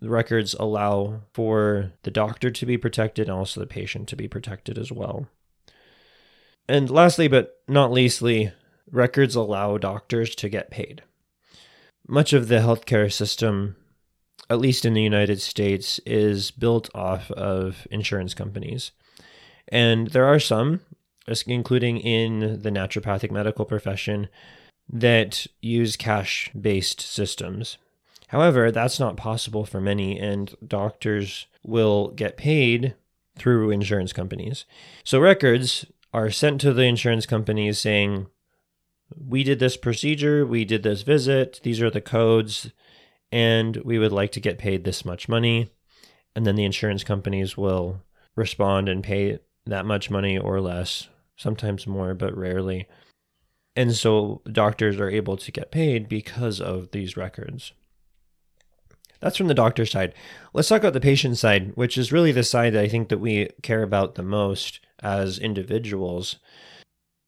The 0.00 0.10
records 0.10 0.54
allow 0.54 1.20
for 1.32 1.92
the 2.02 2.10
doctor 2.10 2.50
to 2.50 2.66
be 2.66 2.76
protected 2.76 3.28
and 3.28 3.36
also 3.38 3.60
the 3.60 3.66
patient 3.66 4.08
to 4.08 4.16
be 4.16 4.28
protected 4.28 4.78
as 4.78 4.92
well. 4.92 5.28
And 6.68 6.90
lastly, 6.90 7.28
but 7.28 7.60
not 7.68 7.92
leastly, 7.92 8.52
records 8.90 9.34
allow 9.34 9.78
doctors 9.78 10.34
to 10.36 10.48
get 10.48 10.70
paid. 10.70 11.02
Much 12.06 12.32
of 12.32 12.48
the 12.48 12.56
healthcare 12.56 13.12
system, 13.12 13.76
at 14.50 14.58
least 14.58 14.84
in 14.84 14.94
the 14.94 15.02
United 15.02 15.40
States, 15.40 16.00
is 16.04 16.50
built 16.50 16.90
off 16.94 17.30
of 17.30 17.86
insurance 17.90 18.34
companies. 18.34 18.92
And 19.68 20.08
there 20.08 20.26
are 20.26 20.40
some, 20.40 20.80
including 21.46 21.98
in 21.98 22.60
the 22.60 22.70
naturopathic 22.70 23.30
medical 23.30 23.64
profession, 23.64 24.28
that 24.88 25.46
use 25.62 25.96
cash 25.96 26.50
based 26.58 27.00
systems. 27.00 27.78
However, 28.28 28.70
that's 28.70 28.98
not 28.98 29.16
possible 29.16 29.64
for 29.64 29.80
many, 29.80 30.18
and 30.18 30.54
doctors 30.66 31.46
will 31.62 32.08
get 32.08 32.36
paid 32.36 32.94
through 33.36 33.70
insurance 33.70 34.12
companies. 34.12 34.64
So 35.02 35.20
records 35.20 35.86
are 36.12 36.30
sent 36.30 36.60
to 36.62 36.72
the 36.72 36.84
insurance 36.84 37.26
companies 37.26 37.78
saying, 37.78 38.26
We 39.16 39.42
did 39.44 39.58
this 39.58 39.76
procedure, 39.76 40.46
we 40.46 40.64
did 40.64 40.82
this 40.82 41.02
visit, 41.02 41.60
these 41.62 41.80
are 41.82 41.90
the 41.90 42.00
codes, 42.00 42.70
and 43.30 43.76
we 43.78 43.98
would 43.98 44.12
like 44.12 44.32
to 44.32 44.40
get 44.40 44.58
paid 44.58 44.84
this 44.84 45.04
much 45.04 45.28
money. 45.28 45.70
And 46.36 46.46
then 46.46 46.56
the 46.56 46.64
insurance 46.64 47.04
companies 47.04 47.56
will 47.56 48.02
respond 48.36 48.88
and 48.88 49.02
pay 49.02 49.38
that 49.66 49.86
much 49.86 50.10
money 50.10 50.38
or 50.38 50.60
less, 50.60 51.08
sometimes 51.36 51.86
more, 51.86 52.14
but 52.14 52.36
rarely. 52.36 52.86
And 53.76 53.94
so 53.94 54.42
doctors 54.50 54.98
are 55.00 55.10
able 55.10 55.36
to 55.36 55.52
get 55.52 55.70
paid 55.70 56.08
because 56.08 56.60
of 56.60 56.90
these 56.92 57.16
records. 57.16 57.72
That's 59.24 59.38
from 59.38 59.48
the 59.48 59.54
doctor 59.54 59.86
side. 59.86 60.12
Let's 60.52 60.68
talk 60.68 60.80
about 60.80 60.92
the 60.92 61.00
patient 61.00 61.38
side, 61.38 61.72
which 61.76 61.96
is 61.96 62.12
really 62.12 62.30
the 62.30 62.42
side 62.42 62.74
that 62.74 62.84
I 62.84 62.88
think 62.88 63.08
that 63.08 63.20
we 63.20 63.48
care 63.62 63.82
about 63.82 64.16
the 64.16 64.22
most 64.22 64.80
as 65.02 65.38
individuals. 65.38 66.36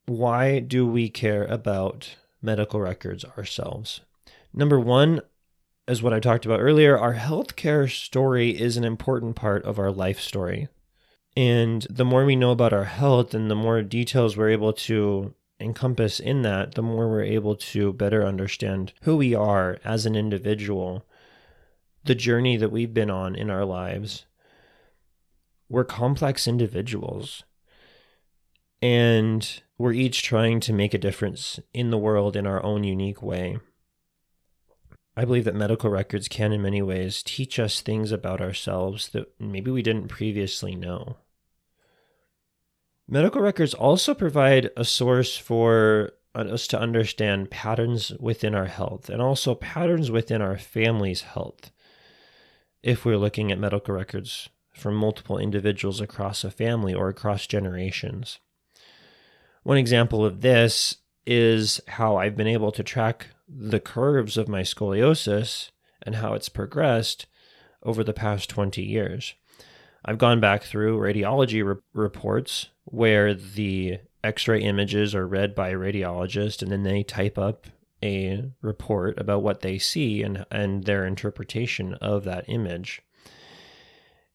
Why 0.05 0.59
do 0.59 0.87
we 0.87 1.09
care 1.09 1.47
about 1.47 2.17
medical 2.43 2.83
records 2.83 3.25
ourselves? 3.25 4.03
Number 4.53 4.79
one, 4.79 5.23
as 5.89 6.03
what 6.03 6.13
I 6.13 6.21
talked 6.21 6.45
about 6.45 6.61
earlier, 6.61 6.99
our 6.99 7.15
healthcare 7.15 7.91
story 7.91 8.51
is 8.51 8.77
an 8.77 8.85
important 8.85 9.35
part 9.35 9.65
of 9.65 9.79
our 9.79 9.91
life 9.91 10.21
story. 10.21 10.69
And 11.35 11.87
the 11.89 12.05
more 12.05 12.27
we 12.27 12.37
know 12.37 12.51
about 12.51 12.75
our 12.75 12.85
health 12.85 13.33
and 13.33 13.51
the 13.51 13.55
more 13.55 13.81
details 13.81 14.37
we're 14.37 14.51
able 14.51 14.75
to 14.75 15.33
encompass 15.59 16.21
in 16.21 16.43
that, 16.43 16.75
the 16.75 16.83
more 16.83 17.09
we're 17.09 17.23
able 17.23 17.57
to 17.57 17.95
better 17.95 18.23
understand 18.27 18.93
who 19.05 19.17
we 19.17 19.35
are 19.35 19.79
as 19.83 20.05
an 20.05 20.15
individual, 20.15 21.03
the 22.07 22.15
journey 22.15 22.57
that 22.57 22.73
we've 22.73 22.95
been 22.95 23.11
on 23.11 23.35
in 23.35 23.51
our 23.51 23.65
lives. 23.65 24.27
We're 25.69 25.85
complex 25.85 26.47
individuals. 26.47 27.45
And 28.83 29.63
we're 29.79 29.93
each 29.93 30.23
trying 30.23 30.61
to 30.61 30.73
make 30.73 30.95
a 30.95 30.99
difference 30.99 31.59
in 31.73 31.91
the 31.91 31.99
world 31.99 32.37
in 32.37 32.47
our 32.47 32.63
own 32.63 32.85
unique 32.85 33.23
way. 33.23 33.59
I 35.17 35.25
believe 35.25 35.45
that 35.45 35.55
medical 35.55 35.89
records 35.89 36.29
can, 36.29 36.53
in 36.53 36.61
many 36.61 36.83
ways, 36.83 37.23
teach 37.23 37.59
us 37.59 37.81
things 37.81 38.13
about 38.13 38.43
ourselves 38.43 39.09
that 39.11 39.33
maybe 39.41 39.71
we 39.71 39.83
didn't 39.83 40.09
previously 40.09 40.77
know. 40.77 41.17
Medical 43.09 43.41
records 43.41 43.73
also 43.73 44.15
provide 44.15 44.71
a 44.77 44.85
source 44.85 45.37
for 45.37 46.13
us 46.35 46.67
to 46.67 46.79
understand 46.79 47.51
patterns 47.51 48.13
within 48.21 48.55
our 48.55 48.67
health 48.67 49.09
and 49.09 49.23
also 49.23 49.55
patterns 49.55 50.11
within 50.11 50.43
our 50.43 50.59
family's 50.59 51.23
health. 51.23 51.71
If 52.83 53.05
we're 53.05 53.19
looking 53.19 53.51
at 53.51 53.59
medical 53.59 53.95
records 53.95 54.49
from 54.77 54.95
multiple 54.95 55.39
individuals 55.39 56.01
across 56.01 56.45
a 56.45 56.51
family 56.51 56.95
or 56.95 57.09
across 57.09 57.47
generations. 57.47 58.39
One 59.63 59.79
example 59.79 60.25
of 60.25 60.43
this 60.43 60.99
is 61.27 61.81
how 61.89 62.17
I've 62.17 62.37
been 62.37 62.47
able 62.47 62.71
to 62.73 62.85
track 62.85 63.29
the 63.49 63.81
curves 63.81 64.37
of 64.37 64.49
my 64.49 64.61
scoliosis 64.61 65.71
and 66.03 66.17
how 66.17 66.35
it's 66.35 66.49
progressed 66.49 67.27
over 67.83 68.05
the 68.05 68.13
past 68.13 68.51
20 68.51 68.83
years. 68.83 69.35
I've 70.05 70.19
gone 70.19 70.41
back 70.41 70.63
through 70.63 71.01
radiology 71.01 71.67
re- 71.67 71.81
reports 71.93 72.69
where 72.85 73.35
the 73.35 73.99
x-ray 74.23 74.61
images 74.61 75.15
are 75.15 75.27
read 75.27 75.55
by 75.55 75.71
a 75.71 75.75
radiologist 75.75 76.63
and 76.63 76.71
then 76.71 76.83
they 76.83 77.03
type 77.03 77.39
up 77.39 77.67
a 78.03 78.51
report 78.61 79.19
about 79.19 79.43
what 79.43 79.61
they 79.61 79.79
see 79.79 80.23
and 80.23 80.45
and 80.51 80.85
their 80.85 81.07
interpretation 81.07 81.95
of 81.95 82.25
that 82.25 82.45
image. 82.49 83.03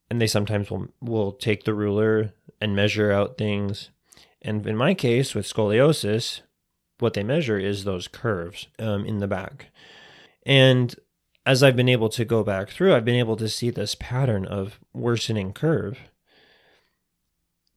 And 0.09 0.21
they 0.21 0.27
sometimes 0.27 0.69
will 0.69 0.87
will 1.01 1.31
take 1.31 1.63
the 1.63 1.73
ruler 1.73 2.33
and 2.59 2.75
measure 2.75 3.11
out 3.11 3.37
things. 3.37 3.89
And 4.41 4.65
in 4.65 4.75
my 4.75 4.93
case 4.93 5.35
with 5.35 5.51
scoliosis 5.51 6.41
what 6.99 7.13
they 7.15 7.23
measure 7.23 7.57
is 7.57 7.83
those 7.83 8.07
curves 8.07 8.67
um, 8.77 9.05
in 9.05 9.17
the 9.17 9.27
back. 9.27 9.71
And 10.45 10.95
as 11.45 11.63
i've 11.63 11.75
been 11.75 11.89
able 11.89 12.09
to 12.09 12.25
go 12.25 12.43
back 12.43 12.69
through 12.69 12.93
i've 12.93 13.05
been 13.05 13.15
able 13.15 13.35
to 13.35 13.49
see 13.49 13.69
this 13.69 13.95
pattern 13.95 14.45
of 14.45 14.79
worsening 14.93 15.53
curve 15.53 15.99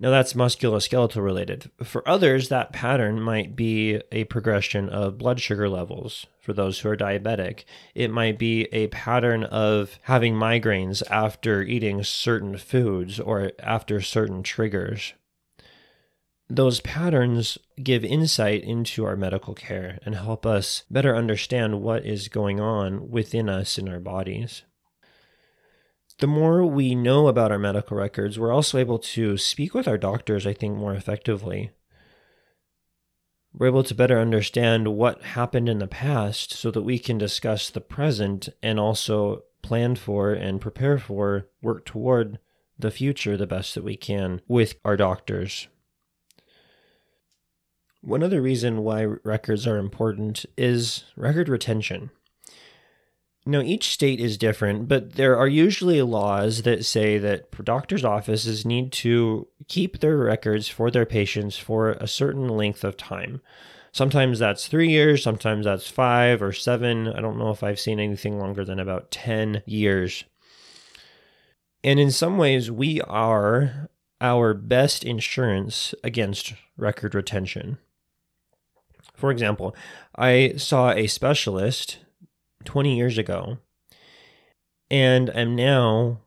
now, 0.05 0.11
that's 0.11 0.35
musculoskeletal 0.35 1.25
related. 1.25 1.71
For 1.83 2.07
others, 2.07 2.51
that 2.51 2.75
pattern 2.75 3.23
might 3.23 3.57
be 3.57 4.03
a 4.13 4.25
progression 4.25 4.91
of 4.91 5.17
blood 5.17 5.41
sugar 5.41 5.67
levels 5.67 6.27
for 6.43 6.53
those 6.53 6.81
who 6.81 6.91
are 6.91 6.97
diabetic. 6.97 7.65
It 7.95 8.11
might 8.11 8.39
be 8.39 8.65
a 8.65 8.89
pattern 8.89 9.45
of 9.45 9.99
having 10.03 10.35
migraines 10.35 11.03
after 11.11 11.63
eating 11.63 12.05
certain 12.05 12.59
foods 12.59 13.19
or 13.19 13.53
after 13.59 14.03
certain 14.03 14.43
triggers. 14.43 15.15
those 16.49 16.81
patterns 16.81 17.59
give 17.83 18.05
insight 18.05 18.63
into 18.63 19.05
our 19.05 19.17
medical 19.17 19.55
care 19.55 19.99
and 20.05 20.15
help 20.15 20.45
us 20.45 20.85
better 20.91 21.17
understand 21.17 21.81
what 21.83 22.05
is 22.05 22.29
going 22.29 22.61
on 22.61 23.11
within 23.11 23.49
us 23.49 23.79
in 23.79 23.89
our 23.89 24.01
bodies. 24.01 24.63
The 26.19 26.27
more 26.29 26.65
we 26.65 26.95
know 26.95 27.27
about 27.27 27.51
our 27.51 27.59
medical 27.59 27.97
records, 27.97 28.39
we're 28.39 28.53
also 28.53 28.79
able 28.79 28.99
to 29.01 29.37
speak 29.37 29.75
with 29.75 29.89
our 29.89 29.99
doctors, 29.99 30.47
I 30.47 30.53
think, 30.53 30.77
more 30.77 30.95
effectively. 30.95 31.73
We're 33.53 33.69
able 33.69 33.85
to 33.85 33.95
better 33.95 34.19
understand 34.19 34.97
what 34.97 35.23
happened 35.23 35.69
in 35.69 35.79
the 35.79 35.87
past 35.87 36.53
so 36.53 36.71
that 36.71 36.83
we 36.83 36.99
can 36.99 37.19
discuss 37.19 37.71
the 37.71 37.81
present 37.81 38.49
and 38.63 38.79
also 38.79 39.43
plan 39.63 39.97
for 39.97 40.33
and 40.33 40.61
prepare 40.61 40.99
for, 40.99 41.49
work 41.63 41.85
toward 41.85 42.39
the 42.79 42.91
future 42.91 43.37
the 43.37 43.47
best 43.47 43.75
that 43.75 43.85
we 43.85 43.97
can 43.97 44.41
with 44.49 44.75
our 44.85 44.97
doctors. 44.97 45.69
One 48.01 48.23
other 48.23 48.43
reason 48.43 48.83
why 48.83 49.05
records 49.05 49.67
are 49.67 49.79
important 49.79 50.45
is 50.59 51.05
record 51.17 51.49
retention. 51.49 52.11
Now, 53.47 53.61
each 53.61 53.91
state 53.91 54.21
is 54.21 54.39
different, 54.39 54.89
but 54.89 55.13
there 55.15 55.37
are 55.37 55.47
usually 55.47 56.01
laws 56.01 56.63
that 56.63 56.87
say 56.87 57.19
that 57.19 57.51
doctors' 57.63 58.05
offices 58.05 58.65
need 58.65 58.91
to 58.93 59.49
keep 59.69 60.01
their 60.01 60.17
records 60.17 60.69
for 60.69 60.91
their 60.91 61.05
patients 61.05 61.59
for 61.59 61.91
a 61.91 62.07
certain 62.07 62.49
length 62.49 62.85
of 62.85 62.97
time. 62.97 63.43
Sometimes 63.93 64.39
that's 64.39 64.67
three 64.67 64.89
years, 64.89 65.23
sometimes 65.23 65.67
that's 65.67 65.89
five 65.89 66.43
or 66.43 66.53
seven. 66.53 67.07
I 67.07 67.21
don't 67.21 67.39
know 67.39 67.51
if 67.51 67.63
I've 67.63 67.79
seen 67.79 68.01
anything 68.01 68.39
longer 68.39 68.65
than 68.65 68.81
about 68.81 69.11
10 69.11 69.63
years. 69.67 70.25
And 71.85 72.01
in 72.01 72.11
some 72.11 72.39
ways, 72.39 72.71
we 72.71 73.03
are 73.03 73.91
our 74.23 74.55
best 74.55 75.05
insurance 75.05 75.95
against 76.03 76.55
record 76.79 77.15
retention. 77.15 77.77
For 79.15 79.31
example, 79.31 79.77
I 80.17 80.55
saw 80.57 80.93
a 80.93 81.07
specialist 81.07 81.99
20 82.65 82.97
years 82.97 83.19
ago 83.19 83.59
and 84.91 85.31
I'm 85.35 85.57
now 85.57 86.21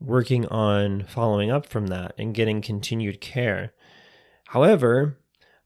working 0.00 0.46
on 0.46 1.04
following 1.04 1.50
up 1.50 1.66
from 1.66 1.88
that 1.88 2.14
and 2.18 2.34
getting 2.34 2.60
continued 2.60 3.20
care. 3.20 3.72
However, 4.48 5.18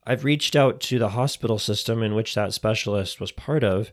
I've 0.06 0.24
reached 0.24 0.56
out 0.56 0.80
to 0.82 0.98
the 0.98 1.10
hospital 1.10 1.58
system 1.58 2.02
in 2.02 2.14
which 2.14 2.34
that 2.34 2.54
specialist 2.54 3.20
was 3.20 3.32
part 3.32 3.64
of, 3.64 3.92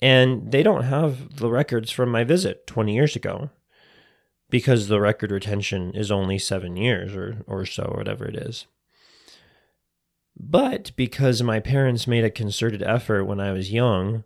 and 0.00 0.50
they 0.50 0.62
don't 0.62 0.84
have 0.84 1.36
the 1.36 1.50
records 1.50 1.90
from 1.90 2.10
my 2.10 2.24
visit 2.24 2.66
20 2.66 2.94
years 2.94 3.14
ago 3.14 3.50
because 4.50 4.88
the 4.88 5.00
record 5.00 5.30
retention 5.30 5.94
is 5.94 6.10
only 6.10 6.38
seven 6.38 6.76
years 6.76 7.14
or, 7.14 7.44
or 7.46 7.64
so, 7.66 7.92
whatever 7.96 8.24
it 8.24 8.36
is. 8.36 8.66
But 10.36 10.90
because 10.96 11.42
my 11.42 11.60
parents 11.60 12.08
made 12.08 12.24
a 12.24 12.30
concerted 12.30 12.82
effort 12.82 13.24
when 13.24 13.38
I 13.38 13.52
was 13.52 13.72
young 13.72 14.24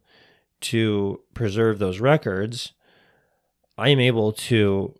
to 0.60 1.20
preserve 1.34 1.78
those 1.78 2.00
records, 2.00 2.72
I 3.76 3.90
am 3.90 4.00
able 4.00 4.32
to 4.32 4.98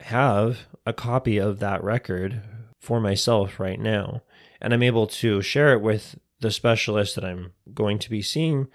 have 0.00 0.66
a 0.86 0.92
copy 0.92 1.38
of 1.38 1.58
that 1.58 1.82
record 1.82 2.42
for 2.78 3.00
myself 3.00 3.58
right 3.58 3.80
now. 3.80 4.22
And 4.60 4.72
I'm 4.72 4.82
able 4.82 5.06
to 5.06 5.40
share 5.42 5.72
it 5.72 5.80
with 5.80 6.18
the 6.40 6.50
specialist 6.50 7.14
that 7.14 7.24
I'm 7.24 7.52
going 7.74 7.98
to 8.00 8.10
be 8.10 8.22
seeing. 8.22 8.68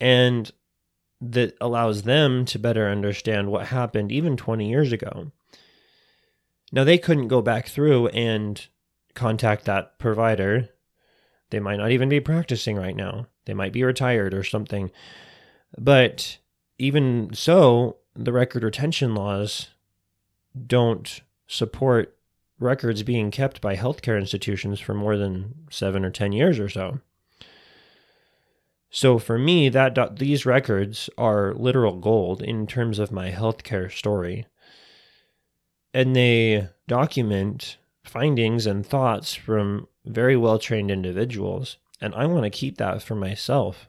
And 0.00 0.50
that 1.20 1.56
allows 1.60 2.02
them 2.02 2.44
to 2.46 2.58
better 2.58 2.88
understand 2.88 3.50
what 3.50 3.66
happened 3.66 4.12
even 4.12 4.36
20 4.36 4.68
years 4.68 4.92
ago. 4.92 5.32
Now, 6.70 6.84
they 6.84 6.98
couldn't 6.98 7.28
go 7.28 7.42
back 7.42 7.66
through 7.66 8.08
and 8.08 8.64
contact 9.14 9.64
that 9.64 9.98
provider 9.98 10.68
they 11.50 11.60
might 11.60 11.76
not 11.76 11.90
even 11.90 12.08
be 12.08 12.20
practicing 12.20 12.76
right 12.76 12.96
now. 12.96 13.26
They 13.46 13.54
might 13.54 13.72
be 13.72 13.84
retired 13.84 14.34
or 14.34 14.44
something. 14.44 14.90
But 15.76 16.38
even 16.78 17.30
so, 17.34 17.96
the 18.14 18.32
record 18.32 18.62
retention 18.62 19.14
laws 19.14 19.68
don't 20.66 21.20
support 21.46 22.16
records 22.58 23.02
being 23.02 23.30
kept 23.30 23.60
by 23.60 23.76
healthcare 23.76 24.18
institutions 24.18 24.80
for 24.80 24.94
more 24.94 25.16
than 25.16 25.54
seven 25.70 26.04
or 26.04 26.10
10 26.10 26.32
years 26.32 26.58
or 26.58 26.68
so. 26.68 27.00
So 28.90 29.18
for 29.18 29.38
me, 29.38 29.68
that 29.68 30.16
these 30.16 30.46
records 30.46 31.10
are 31.18 31.54
literal 31.54 31.96
gold 31.96 32.42
in 32.42 32.66
terms 32.66 32.98
of 32.98 33.12
my 33.12 33.30
healthcare 33.30 33.92
story. 33.92 34.46
And 35.92 36.16
they 36.16 36.68
document 36.86 37.76
findings 38.02 38.66
and 38.66 38.84
thoughts 38.84 39.34
from 39.34 39.88
very 40.04 40.36
well 40.36 40.58
trained 40.58 40.90
individuals, 40.90 41.76
and 42.00 42.14
I 42.14 42.26
want 42.26 42.44
to 42.44 42.50
keep 42.50 42.78
that 42.78 43.02
for 43.02 43.14
myself. 43.14 43.88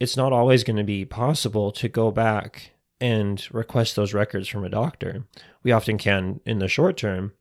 It's 0.00 0.16
not 0.16 0.32
always 0.32 0.64
going 0.64 0.76
to 0.76 0.84
be 0.84 1.04
possible 1.04 1.72
to 1.72 1.88
go 1.88 2.10
back 2.10 2.72
and 3.00 3.46
request 3.52 3.96
those 3.96 4.14
records 4.14 4.48
from 4.48 4.64
a 4.64 4.68
doctor. 4.68 5.24
We 5.62 5.72
often 5.72 5.98
can 5.98 6.40
in 6.44 6.58
the 6.58 6.68
short 6.68 6.96
term, 6.96 7.32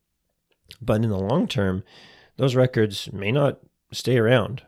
but 0.81 1.03
in 1.03 1.09
the 1.09 1.17
long 1.17 1.47
term, 1.47 1.83
those 2.37 2.55
records 2.55 3.11
may 3.11 3.31
not 3.31 3.59
stay 3.91 4.17
around. 4.17 4.63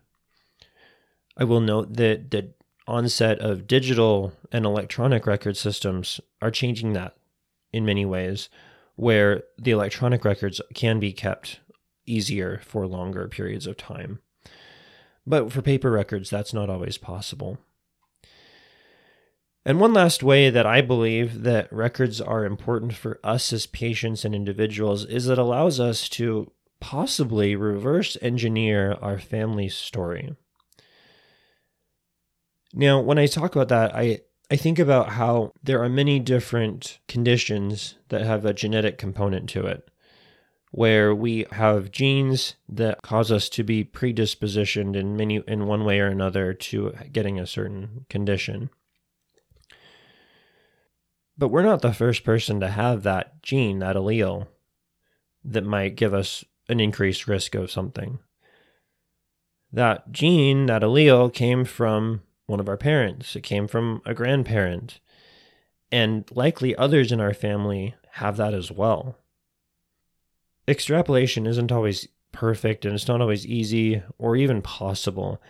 I 1.37 1.43
will 1.43 1.61
note 1.61 1.95
that 1.97 2.31
the 2.31 2.53
onset 2.87 3.39
of 3.39 3.67
digital 3.67 4.33
and 4.51 4.65
electronic 4.65 5.27
record 5.27 5.55
systems 5.55 6.19
are 6.41 6.51
changing 6.51 6.93
that 6.93 7.15
in 7.71 7.85
many 7.85 8.05
ways 8.05 8.49
where 8.95 9.43
the 9.57 9.71
electronic 9.71 10.25
records 10.25 10.59
can 10.73 10.99
be 10.99 11.13
kept 11.13 11.59
easier 12.05 12.59
for 12.65 12.87
longer 12.87 13.27
periods 13.27 13.67
of 13.67 13.77
time. 13.77 14.19
But 15.25 15.51
for 15.51 15.61
paper 15.61 15.91
records, 15.91 16.29
that's 16.29 16.53
not 16.53 16.69
always 16.69 16.97
possible. 16.97 17.59
And 19.65 19.79
one 19.79 19.93
last 19.93 20.23
way 20.23 20.49
that 20.49 20.65
I 20.65 20.81
believe 20.81 21.43
that 21.43 21.71
records 21.71 22.21
are 22.21 22.45
important 22.45 22.93
for 22.93 23.19
us 23.23 23.51
as 23.51 23.65
patients 23.65 24.23
and 24.23 24.33
individuals 24.33 25.05
is 25.05 25.25
that 25.25 25.33
it 25.33 25.39
allows 25.39 25.79
us 25.79 26.07
to 26.09 26.51
possibly 26.79 27.55
reverse 27.55 28.17
engineer 28.21 28.93
our 29.01 29.19
family 29.19 29.67
story. 29.69 30.35
Now, 32.73 33.01
when 33.01 33.19
I 33.19 33.25
talk 33.25 33.55
about 33.55 33.69
that, 33.69 33.95
I 33.95 34.21
I 34.51 34.55
think 34.55 34.79
about 34.79 35.09
how 35.09 35.53
there 35.61 35.83
are 35.83 35.89
many 35.89 36.19
different 36.19 36.99
conditions 37.07 37.95
that 38.07 38.21
have 38.21 38.45
a 38.45 38.53
genetic 38.53 38.97
component 38.97 39.47
to 39.49 39.65
it, 39.67 39.87
where 40.71 41.13
we 41.13 41.45
have 41.51 41.91
genes 41.91 42.55
that 42.67 43.03
cause 43.03 43.31
us 43.31 43.47
to 43.49 43.63
be 43.63 43.83
predispositioned 43.83 44.95
in 44.95 45.15
many 45.15 45.43
in 45.47 45.67
one 45.67 45.85
way 45.85 45.99
or 45.99 46.07
another 46.07 46.53
to 46.53 46.93
getting 47.11 47.39
a 47.39 47.45
certain 47.45 48.05
condition. 48.09 48.69
But 51.39 51.47
we're 51.47 51.63
not 51.63 51.81
the 51.81 51.93
first 51.93 52.25
person 52.25 52.59
to 52.59 52.67
have 52.67 53.03
that 53.03 53.41
gene, 53.41 53.79
that 53.79 53.95
allele, 53.95 54.47
that 55.45 55.63
might 55.63 55.95
give 55.95 56.13
us 56.13 56.43
an 56.67 56.81
increased 56.81 57.27
risk 57.27 57.55
of 57.55 57.71
something. 57.71 58.19
That 59.71 60.11
gene, 60.11 60.65
that 60.65 60.81
allele, 60.81 61.33
came 61.33 61.63
from 61.63 62.23
one 62.45 62.59
of 62.59 62.67
our 62.67 62.75
parents, 62.75 63.37
it 63.37 63.43
came 63.43 63.69
from 63.69 64.01
a 64.05 64.13
grandparent, 64.13 64.99
and 65.93 66.29
likely 66.31 66.75
others 66.75 67.09
in 67.09 67.21
our 67.21 67.33
family 67.33 67.95
have 68.13 68.35
that 68.35 68.53
as 68.53 68.69
well. 68.69 69.15
Extrapolation 70.67 71.47
isn't 71.47 71.71
always 71.71 72.09
perfect 72.33 72.83
and 72.83 72.93
it's 72.93 73.07
not 73.07 73.21
always 73.21 73.47
easy 73.47 74.03
or 74.17 74.35
even 74.35 74.61
possible. 74.61 75.41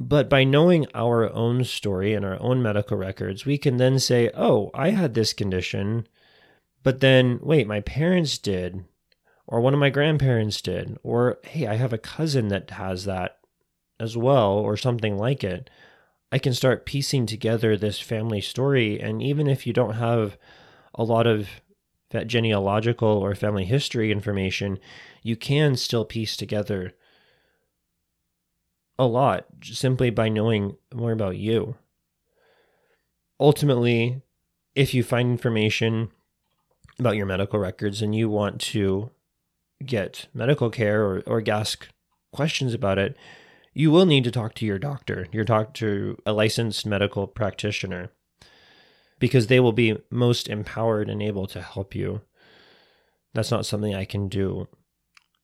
But 0.00 0.30
by 0.30 0.44
knowing 0.44 0.86
our 0.94 1.28
own 1.32 1.64
story 1.64 2.14
and 2.14 2.24
our 2.24 2.40
own 2.40 2.62
medical 2.62 2.96
records, 2.96 3.44
we 3.44 3.58
can 3.58 3.78
then 3.78 3.98
say, 3.98 4.30
oh, 4.32 4.70
I 4.72 4.90
had 4.90 5.14
this 5.14 5.32
condition, 5.32 6.06
but 6.84 7.00
then 7.00 7.40
wait, 7.42 7.66
my 7.66 7.80
parents 7.80 8.38
did, 8.38 8.84
or 9.48 9.60
one 9.60 9.74
of 9.74 9.80
my 9.80 9.90
grandparents 9.90 10.62
did, 10.62 10.96
or 11.02 11.38
hey, 11.42 11.66
I 11.66 11.74
have 11.74 11.92
a 11.92 11.98
cousin 11.98 12.46
that 12.48 12.70
has 12.70 13.06
that 13.06 13.38
as 13.98 14.16
well, 14.16 14.52
or 14.52 14.76
something 14.76 15.18
like 15.18 15.42
it. 15.42 15.68
I 16.30 16.38
can 16.38 16.54
start 16.54 16.86
piecing 16.86 17.26
together 17.26 17.76
this 17.76 17.98
family 17.98 18.40
story. 18.40 19.00
And 19.00 19.20
even 19.20 19.48
if 19.48 19.66
you 19.66 19.72
don't 19.72 19.94
have 19.94 20.38
a 20.94 21.02
lot 21.02 21.26
of 21.26 21.48
genealogical 22.26 23.08
or 23.08 23.34
family 23.34 23.64
history 23.64 24.12
information, 24.12 24.78
you 25.24 25.34
can 25.34 25.74
still 25.74 26.04
piece 26.04 26.36
together 26.36 26.94
a 28.98 29.06
lot 29.06 29.46
simply 29.62 30.10
by 30.10 30.28
knowing 30.28 30.76
more 30.92 31.12
about 31.12 31.36
you. 31.36 31.76
Ultimately, 33.40 34.22
if 34.74 34.94
you 34.94 35.02
find 35.02 35.30
information 35.30 36.10
about 36.98 37.16
your 37.16 37.26
medical 37.26 37.58
records 37.58 38.02
and 38.02 38.14
you 38.14 38.28
want 38.28 38.60
to 38.60 39.10
get 39.84 40.26
medical 40.34 40.70
care 40.70 41.04
or, 41.04 41.22
or 41.26 41.42
ask 41.48 41.88
questions 42.32 42.74
about 42.74 42.98
it, 42.98 43.16
you 43.72 43.90
will 43.90 44.06
need 44.06 44.24
to 44.24 44.30
talk 44.30 44.54
to 44.54 44.66
your 44.66 44.78
doctor, 44.78 45.28
your 45.30 45.44
to 45.44 46.18
a 46.26 46.32
licensed 46.32 46.84
medical 46.84 47.28
practitioner, 47.28 48.10
because 49.20 49.46
they 49.46 49.60
will 49.60 49.72
be 49.72 49.96
most 50.10 50.48
empowered 50.48 51.08
and 51.08 51.22
able 51.22 51.46
to 51.46 51.62
help 51.62 51.94
you. 51.94 52.22
That's 53.34 53.52
not 53.52 53.66
something 53.66 53.94
I 53.94 54.04
can 54.04 54.28
do 54.28 54.66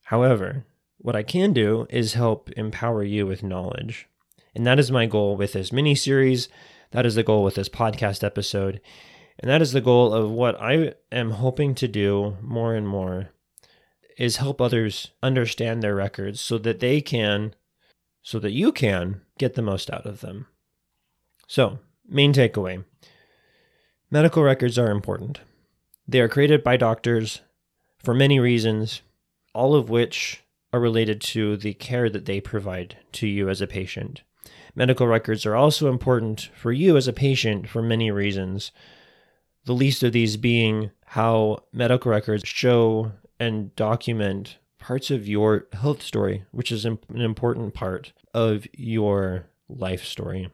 However, 0.04 0.66
what 1.04 1.14
I 1.14 1.22
can 1.22 1.52
do 1.52 1.86
is 1.90 2.14
help 2.14 2.50
empower 2.52 3.04
you 3.04 3.26
with 3.26 3.42
knowledge. 3.42 4.08
And 4.54 4.66
that 4.66 4.78
is 4.78 4.90
my 4.90 5.04
goal 5.04 5.36
with 5.36 5.52
this 5.52 5.70
mini 5.70 5.94
series. 5.94 6.48
That 6.92 7.04
is 7.04 7.14
the 7.14 7.22
goal 7.22 7.44
with 7.44 7.56
this 7.56 7.68
podcast 7.68 8.24
episode. 8.24 8.80
And 9.38 9.50
that 9.50 9.60
is 9.60 9.72
the 9.72 9.82
goal 9.82 10.14
of 10.14 10.30
what 10.30 10.58
I 10.58 10.94
am 11.12 11.32
hoping 11.32 11.74
to 11.74 11.86
do 11.86 12.38
more 12.40 12.74
and 12.74 12.88
more 12.88 13.28
is 14.16 14.38
help 14.38 14.62
others 14.62 15.10
understand 15.22 15.82
their 15.82 15.94
records 15.94 16.40
so 16.40 16.56
that 16.56 16.80
they 16.80 17.02
can, 17.02 17.54
so 18.22 18.38
that 18.38 18.52
you 18.52 18.72
can 18.72 19.20
get 19.36 19.56
the 19.56 19.62
most 19.62 19.90
out 19.90 20.06
of 20.06 20.22
them. 20.22 20.46
So, 21.46 21.80
main 22.08 22.32
takeaway 22.32 22.82
medical 24.10 24.42
records 24.42 24.78
are 24.78 24.90
important. 24.90 25.40
They 26.08 26.20
are 26.20 26.30
created 26.30 26.64
by 26.64 26.78
doctors 26.78 27.42
for 28.02 28.14
many 28.14 28.40
reasons, 28.40 29.02
all 29.52 29.74
of 29.74 29.90
which 29.90 30.43
are 30.74 30.80
related 30.80 31.20
to 31.20 31.56
the 31.56 31.72
care 31.72 32.10
that 32.10 32.24
they 32.24 32.40
provide 32.40 32.96
to 33.12 33.28
you 33.28 33.48
as 33.48 33.60
a 33.60 33.66
patient. 33.66 34.22
Medical 34.74 35.06
records 35.06 35.46
are 35.46 35.54
also 35.54 35.88
important 35.88 36.50
for 36.52 36.72
you 36.72 36.96
as 36.96 37.06
a 37.06 37.12
patient 37.12 37.68
for 37.68 37.80
many 37.80 38.10
reasons, 38.10 38.72
the 39.66 39.72
least 39.72 40.02
of 40.02 40.10
these 40.10 40.36
being 40.36 40.90
how 41.06 41.60
medical 41.72 42.10
records 42.10 42.42
show 42.44 43.12
and 43.38 43.74
document 43.76 44.58
parts 44.80 45.12
of 45.12 45.28
your 45.28 45.68
health 45.74 46.02
story, 46.02 46.44
which 46.50 46.72
is 46.72 46.84
an 46.84 46.98
important 47.14 47.72
part 47.72 48.12
of 48.34 48.66
your 48.72 49.46
life 49.68 50.04
story. 50.04 50.50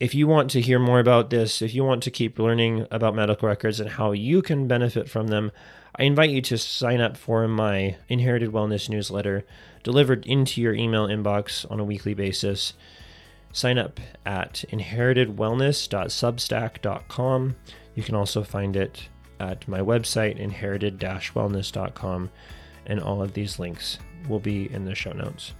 If 0.00 0.14
you 0.14 0.26
want 0.26 0.50
to 0.52 0.62
hear 0.62 0.78
more 0.78 0.98
about 0.98 1.28
this, 1.28 1.60
if 1.60 1.74
you 1.74 1.84
want 1.84 2.02
to 2.04 2.10
keep 2.10 2.38
learning 2.38 2.86
about 2.90 3.14
medical 3.14 3.46
records 3.46 3.80
and 3.80 3.90
how 3.90 4.12
you 4.12 4.40
can 4.40 4.66
benefit 4.66 5.10
from 5.10 5.26
them, 5.26 5.52
I 5.94 6.04
invite 6.04 6.30
you 6.30 6.40
to 6.40 6.56
sign 6.56 7.02
up 7.02 7.18
for 7.18 7.46
my 7.46 7.96
Inherited 8.08 8.50
Wellness 8.50 8.88
newsletter 8.88 9.44
delivered 9.82 10.24
into 10.24 10.62
your 10.62 10.72
email 10.72 11.06
inbox 11.06 11.70
on 11.70 11.80
a 11.80 11.84
weekly 11.84 12.14
basis. 12.14 12.72
Sign 13.52 13.76
up 13.76 14.00
at 14.24 14.64
inheritedwellness.substack.com. 14.70 17.56
You 17.94 18.02
can 18.02 18.14
also 18.14 18.42
find 18.42 18.76
it 18.76 19.08
at 19.38 19.68
my 19.68 19.80
website, 19.80 20.38
inherited 20.38 20.98
wellness.com, 20.98 22.30
and 22.86 23.00
all 23.00 23.22
of 23.22 23.34
these 23.34 23.58
links 23.58 23.98
will 24.30 24.40
be 24.40 24.72
in 24.72 24.86
the 24.86 24.94
show 24.94 25.12
notes. 25.12 25.52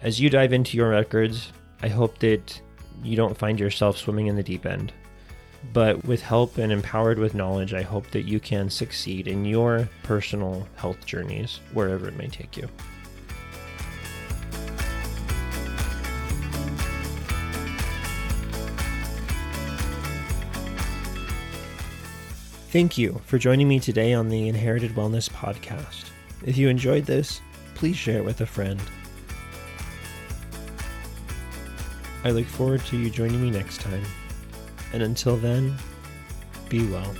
As 0.00 0.18
you 0.18 0.30
dive 0.30 0.54
into 0.54 0.78
your 0.78 0.88
records, 0.88 1.52
I 1.82 1.88
hope 1.88 2.18
that 2.20 2.62
you 3.02 3.16
don't 3.16 3.36
find 3.36 3.58
yourself 3.58 3.96
swimming 3.98 4.26
in 4.26 4.36
the 4.36 4.42
deep 4.42 4.66
end. 4.66 4.92
But 5.72 6.04
with 6.04 6.22
help 6.22 6.58
and 6.58 6.72
empowered 6.72 7.18
with 7.18 7.34
knowledge, 7.34 7.74
I 7.74 7.82
hope 7.82 8.10
that 8.12 8.22
you 8.22 8.40
can 8.40 8.70
succeed 8.70 9.28
in 9.28 9.44
your 9.44 9.88
personal 10.02 10.66
health 10.76 11.04
journeys, 11.04 11.60
wherever 11.72 12.08
it 12.08 12.16
may 12.16 12.28
take 12.28 12.56
you. 12.56 12.68
Thank 22.70 22.96
you 22.96 23.20
for 23.26 23.36
joining 23.36 23.66
me 23.66 23.80
today 23.80 24.12
on 24.12 24.28
the 24.28 24.48
Inherited 24.48 24.92
Wellness 24.92 25.28
Podcast. 25.28 26.04
If 26.46 26.56
you 26.56 26.68
enjoyed 26.68 27.04
this, 27.04 27.40
please 27.74 27.96
share 27.96 28.18
it 28.18 28.24
with 28.24 28.40
a 28.42 28.46
friend. 28.46 28.80
I 32.22 32.30
look 32.30 32.46
forward 32.46 32.84
to 32.86 32.96
you 32.96 33.10
joining 33.10 33.42
me 33.42 33.50
next 33.50 33.80
time. 33.80 34.04
And 34.92 35.02
until 35.02 35.36
then, 35.36 35.74
be 36.68 36.86
well. 36.86 37.14